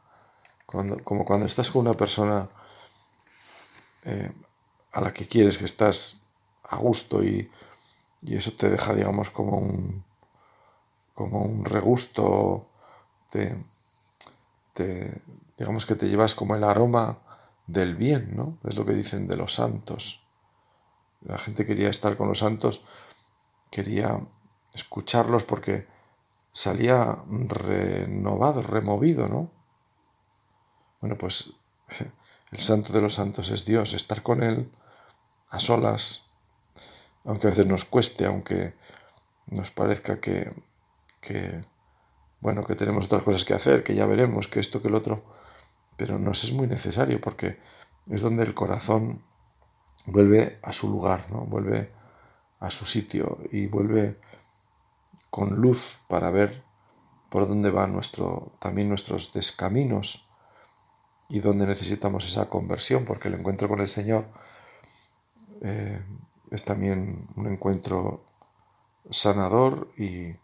cuando, 0.65 1.03
como 1.03 1.25
cuando 1.25 1.45
estás 1.45 1.71
con 1.71 1.81
una 1.81 1.93
persona 1.93 2.49
eh, 4.03 4.31
a 4.91 5.01
la 5.01 5.13
que 5.13 5.27
quieres, 5.27 5.57
que 5.57 5.65
estás 5.65 6.23
a 6.63 6.75
gusto 6.77 7.23
y, 7.23 7.49
y 8.21 8.35
eso 8.35 8.51
te 8.53 8.69
deja, 8.69 8.93
digamos, 8.93 9.29
como 9.29 9.57
un, 9.57 10.03
como 11.13 11.43
un 11.43 11.65
regusto, 11.65 12.67
te, 13.31 13.57
digamos 15.57 15.85
que 15.85 15.95
te 15.95 16.07
llevas 16.07 16.35
como 16.35 16.55
el 16.55 16.63
aroma 16.63 17.17
del 17.65 17.95
bien, 17.95 18.35
¿no? 18.35 18.57
Es 18.63 18.75
lo 18.75 18.85
que 18.85 18.93
dicen 18.93 19.27
de 19.27 19.35
los 19.35 19.55
santos. 19.55 20.27
La 21.21 21.37
gente 21.37 21.65
quería 21.65 21.89
estar 21.89 22.15
con 22.17 22.27
los 22.27 22.39
santos, 22.39 22.81
quería 23.71 24.19
escucharlos 24.77 25.43
porque 25.43 25.87
salía 26.51 27.19
renovado, 27.29 28.61
removido, 28.61 29.27
¿no? 29.27 29.51
Bueno, 31.01 31.17
pues 31.17 31.53
el 32.51 32.57
santo 32.57 32.93
de 32.93 33.01
los 33.01 33.15
santos 33.15 33.49
es 33.49 33.65
Dios, 33.65 33.93
estar 33.93 34.23
con 34.23 34.43
Él 34.43 34.71
a 35.49 35.59
solas, 35.59 36.23
aunque 37.25 37.47
a 37.47 37.49
veces 37.49 37.65
nos 37.65 37.85
cueste, 37.85 38.25
aunque 38.25 38.73
nos 39.47 39.71
parezca 39.71 40.19
que 40.19 40.53
que, 41.21 41.65
bueno, 42.39 42.63
que 42.63 42.75
tenemos 42.75 43.05
otras 43.05 43.23
cosas 43.23 43.43
que 43.43 43.53
hacer, 43.53 43.83
que 43.83 43.95
ya 43.95 44.05
veremos, 44.05 44.47
que 44.47 44.59
esto, 44.59 44.81
que 44.81 44.87
el 44.87 44.95
otro, 44.95 45.23
pero 45.97 46.19
nos 46.19 46.43
es 46.43 46.53
muy 46.53 46.67
necesario 46.67 47.19
porque 47.19 47.59
es 48.09 48.21
donde 48.21 48.43
el 48.43 48.53
corazón 48.53 49.23
vuelve 50.05 50.59
a 50.63 50.71
su 50.73 50.89
lugar, 50.89 51.25
¿no? 51.31 51.45
vuelve 51.45 51.91
a 52.59 52.71
su 52.71 52.85
sitio 52.85 53.39
y 53.51 53.67
vuelve 53.67 54.19
con 55.29 55.55
luz 55.55 56.01
para 56.07 56.31
ver 56.31 56.63
por 57.29 57.47
dónde 57.47 57.69
van 57.69 57.93
nuestro, 57.93 58.53
también 58.59 58.89
nuestros 58.89 59.33
descaminos 59.33 60.27
y 61.29 61.39
dónde 61.39 61.67
necesitamos 61.67 62.25
esa 62.25 62.47
conversión, 62.47 63.05
porque 63.05 63.27
el 63.27 63.35
encuentro 63.35 63.67
con 63.67 63.81
el 63.81 63.89
Señor 63.89 64.25
eh, 65.61 66.01
es 66.51 66.63
también 66.63 67.27
un 67.35 67.47
encuentro 67.47 68.23
sanador 69.09 69.91
y, 69.97 70.35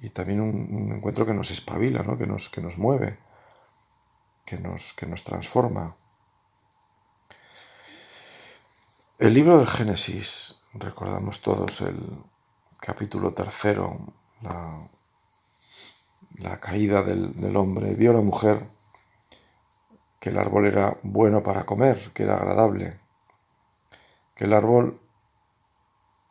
y 0.00 0.10
también 0.10 0.40
un, 0.40 0.92
encuentro 0.92 1.26
que 1.26 1.34
nos 1.34 1.50
espabila, 1.50 2.02
¿no? 2.02 2.16
que, 2.16 2.26
nos, 2.26 2.48
que 2.48 2.60
nos 2.60 2.78
mueve, 2.78 3.18
que 4.44 4.58
nos, 4.58 4.92
que 4.92 5.06
nos 5.06 5.24
transforma. 5.24 5.96
El 9.18 9.34
libro 9.34 9.58
del 9.58 9.66
Génesis, 9.66 10.66
recordamos 10.74 11.40
todos 11.40 11.80
el 11.80 11.98
capítulo 12.80 13.32
tercero, 13.32 13.98
la, 16.38 16.60
caída 16.60 17.02
del, 17.02 17.40
del 17.40 17.56
hombre, 17.56 17.94
vio 17.94 18.12
la 18.12 18.20
mujer 18.20 18.68
que 20.20 20.30
el 20.30 20.38
árbol 20.38 20.66
era 20.66 20.96
bueno 21.02 21.42
para 21.42 21.64
comer, 21.64 22.10
que 22.12 22.24
era 22.24 22.36
agradable, 22.36 22.98
que 24.34 24.44
el 24.44 24.52
árbol 24.52 25.00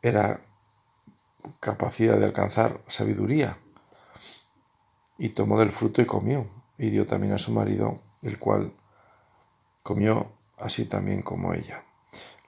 era 0.02 0.40
capacidad 1.60 2.18
de 2.18 2.26
alcanzar 2.26 2.80
sabiduría. 2.86 3.58
Y 5.18 5.30
tomó 5.30 5.58
del 5.58 5.70
fruto 5.70 6.02
y 6.02 6.06
comió, 6.06 6.46
y 6.78 6.90
dio 6.90 7.06
también 7.06 7.32
a 7.32 7.38
su 7.38 7.52
marido, 7.52 8.00
el 8.22 8.38
cual 8.38 8.72
comió 9.82 10.32
así 10.58 10.86
también 10.86 11.22
como 11.22 11.54
ella. 11.54 11.84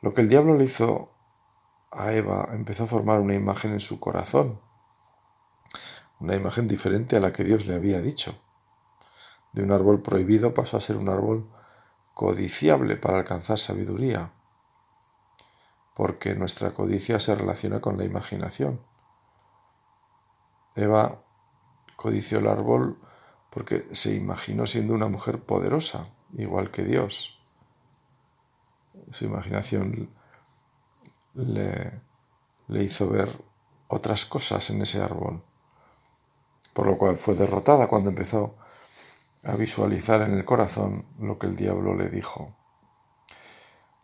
Lo 0.01 0.13
que 0.13 0.21
el 0.21 0.29
diablo 0.29 0.57
le 0.57 0.65
hizo 0.65 1.11
a 1.91 2.13
Eva 2.13 2.49
empezó 2.53 2.85
a 2.85 2.89
formar 2.89 3.21
una 3.21 3.35
imagen 3.35 3.73
en 3.73 3.81
su 3.81 3.99
corazón, 4.01 4.61
una 6.21 6.35
imagen 6.35 6.67
diferente 6.67 7.17
a 7.17 7.21
la 7.21 7.33
que 7.33 7.45
Dios 7.45 7.67
le 7.67 7.75
había 7.75 8.01
dicho. 8.01 8.35
De 9.53 9.63
un 9.63 9.73
árbol 9.73 10.03
prohibido 10.03 10.53
pasó 10.55 10.77
a 10.77 10.81
ser 10.81 10.97
un 10.97 11.09
árbol 11.09 11.49
codiciable 12.15 12.97
para 12.97 13.19
alcanzar 13.19 13.59
sabiduría 13.59 14.33
porque 15.99 16.33
nuestra 16.37 16.71
codicia 16.71 17.19
se 17.19 17.35
relaciona 17.35 17.81
con 17.81 17.99
la 17.99 18.05
imaginación. 18.05 18.81
Eva 20.77 21.25
codició 21.97 22.39
el 22.39 22.47
árbol 22.47 23.01
porque 23.51 23.89
se 23.91 24.15
imaginó 24.15 24.69
siendo 24.69 24.95
una 24.95 25.09
mujer 25.09 25.43
poderosa, 25.43 26.07
igual 26.35 26.71
que 26.71 26.85
Dios. 26.85 27.41
Su 29.11 29.25
imaginación 29.25 30.09
le, 31.35 32.01
hizo 32.69 33.09
ver 33.09 33.31
otras 33.89 34.25
cosas 34.25 34.71
en 34.71 34.83
ese 34.83 35.03
árbol, 35.03 35.43
por 36.73 36.87
lo 36.87 36.99
cual 36.99 37.17
fue 37.17 37.35
derrotada 37.35 37.89
cuando 37.89 38.11
empezó 38.11 38.57
a 39.45 39.55
visualizar 39.57 40.23
en 40.23 40.35
el 40.35 40.45
corazón 40.45 41.07
lo 41.19 41.39
que 41.39 41.47
el 41.47 41.57
diablo 41.57 41.95
le 41.95 42.09
dijo. 42.09 42.55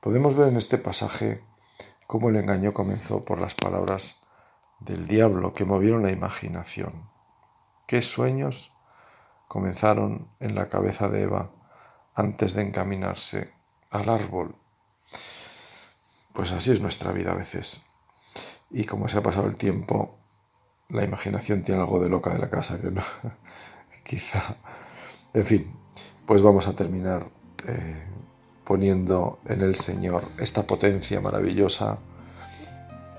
Podemos 0.01 0.37
ver 0.37 0.49
en 0.49 0.57
este 0.57 0.79
pasaje 0.79 1.43
cómo 2.07 2.29
el 2.29 2.37
engaño 2.37 2.73
comenzó 2.73 3.25
por 3.25 3.41
las 3.41 3.55
palabras 3.55 4.27
del 4.81 5.07
diablo 5.07 5.53
que 5.53 5.65
movieron 5.65 6.03
la 6.03 6.11
imaginación. 6.11 7.09
¿Qué 7.87 8.03
sueños 8.03 8.75
comenzaron 9.49 10.29
en 10.41 10.55
la 10.55 10.69
cabeza 10.69 11.09
de 11.09 11.23
Eva 11.23 11.51
antes 12.15 12.55
de 12.55 12.63
encaminarse 12.63 13.53
al 13.91 14.09
árbol? 14.09 14.57
Pues 16.35 16.51
así 16.51 16.73
es 16.73 16.81
nuestra 16.81 17.13
vida 17.13 17.31
a 17.31 17.35
veces. 17.35 17.87
Y 18.69 18.85
como 18.85 19.09
se 19.09 19.19
ha 19.19 19.23
pasado 19.23 19.47
el 19.47 19.55
tiempo, 19.55 20.19
la 20.89 21.05
imaginación 21.05 21.63
tiene 21.63 21.81
algo 21.81 22.01
de 22.01 22.09
loca 22.09 22.31
de 22.31 22.41
la 22.41 22.51
casa 22.51 22.81
que 22.81 22.91
no. 22.91 23.03
Quizá. 24.05 24.57
En 25.33 25.45
fin, 25.45 25.73
pues 26.27 26.43
vamos 26.43 26.67
a 26.67 26.75
terminar 26.75 27.25
eh, 27.69 28.03
poniendo 28.65 29.39
en 29.47 29.61
el 29.61 29.77
Señor 29.77 30.25
esta 30.39 30.67
potencia 30.67 31.21
maravillosa 31.21 31.99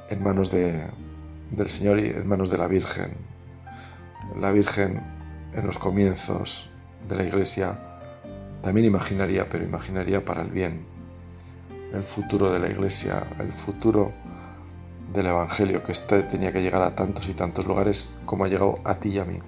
en 0.10 0.22
manos 0.22 0.52
de, 0.52 0.86
del 1.52 1.70
Señor 1.70 2.00
y 2.00 2.08
en 2.08 2.28
manos 2.28 2.50
de 2.50 2.58
la 2.58 2.68
Virgen. 2.68 3.14
La 4.42 4.52
Virgen 4.52 5.02
en 5.54 5.66
los 5.66 5.78
comienzos 5.78 6.70
de 7.08 7.16
la 7.16 7.24
Iglesia 7.24 7.80
también 8.62 8.88
imaginaría, 8.88 9.48
pero 9.48 9.64
imaginaría 9.64 10.26
para 10.26 10.42
el 10.42 10.50
bien, 10.50 10.86
el 11.94 12.04
futuro 12.04 12.52
de 12.52 12.60
la 12.60 12.70
Iglesia, 12.70 13.24
el 13.40 13.52
futuro 13.52 14.12
del 15.14 15.28
Evangelio, 15.28 15.84
que 15.84 15.92
este 15.92 16.24
tenía 16.24 16.52
que 16.52 16.62
llegar 16.62 16.82
a 16.82 16.96
tantos 16.96 17.28
y 17.30 17.34
tantos 17.34 17.66
lugares 17.66 18.18
como 18.26 18.46
ha 18.46 18.48
llegado 18.48 18.80
a 18.84 18.96
ti 18.96 19.10
y 19.10 19.20
a 19.20 19.26
mí, 19.26 19.40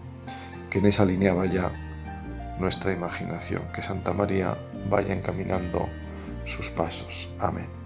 que 0.69 0.79
en 0.79 0.85
esa 0.85 1.03
alineaba 1.03 1.45
ya 1.45 1.71
nuestra 2.59 2.91
imaginación, 2.91 3.61
que 3.73 3.81
Santa 3.81 4.13
María 4.13 4.57
vaya 4.89 5.13
encaminando 5.13 5.87
sus 6.45 6.69
pasos. 6.69 7.29
Amén. 7.39 7.76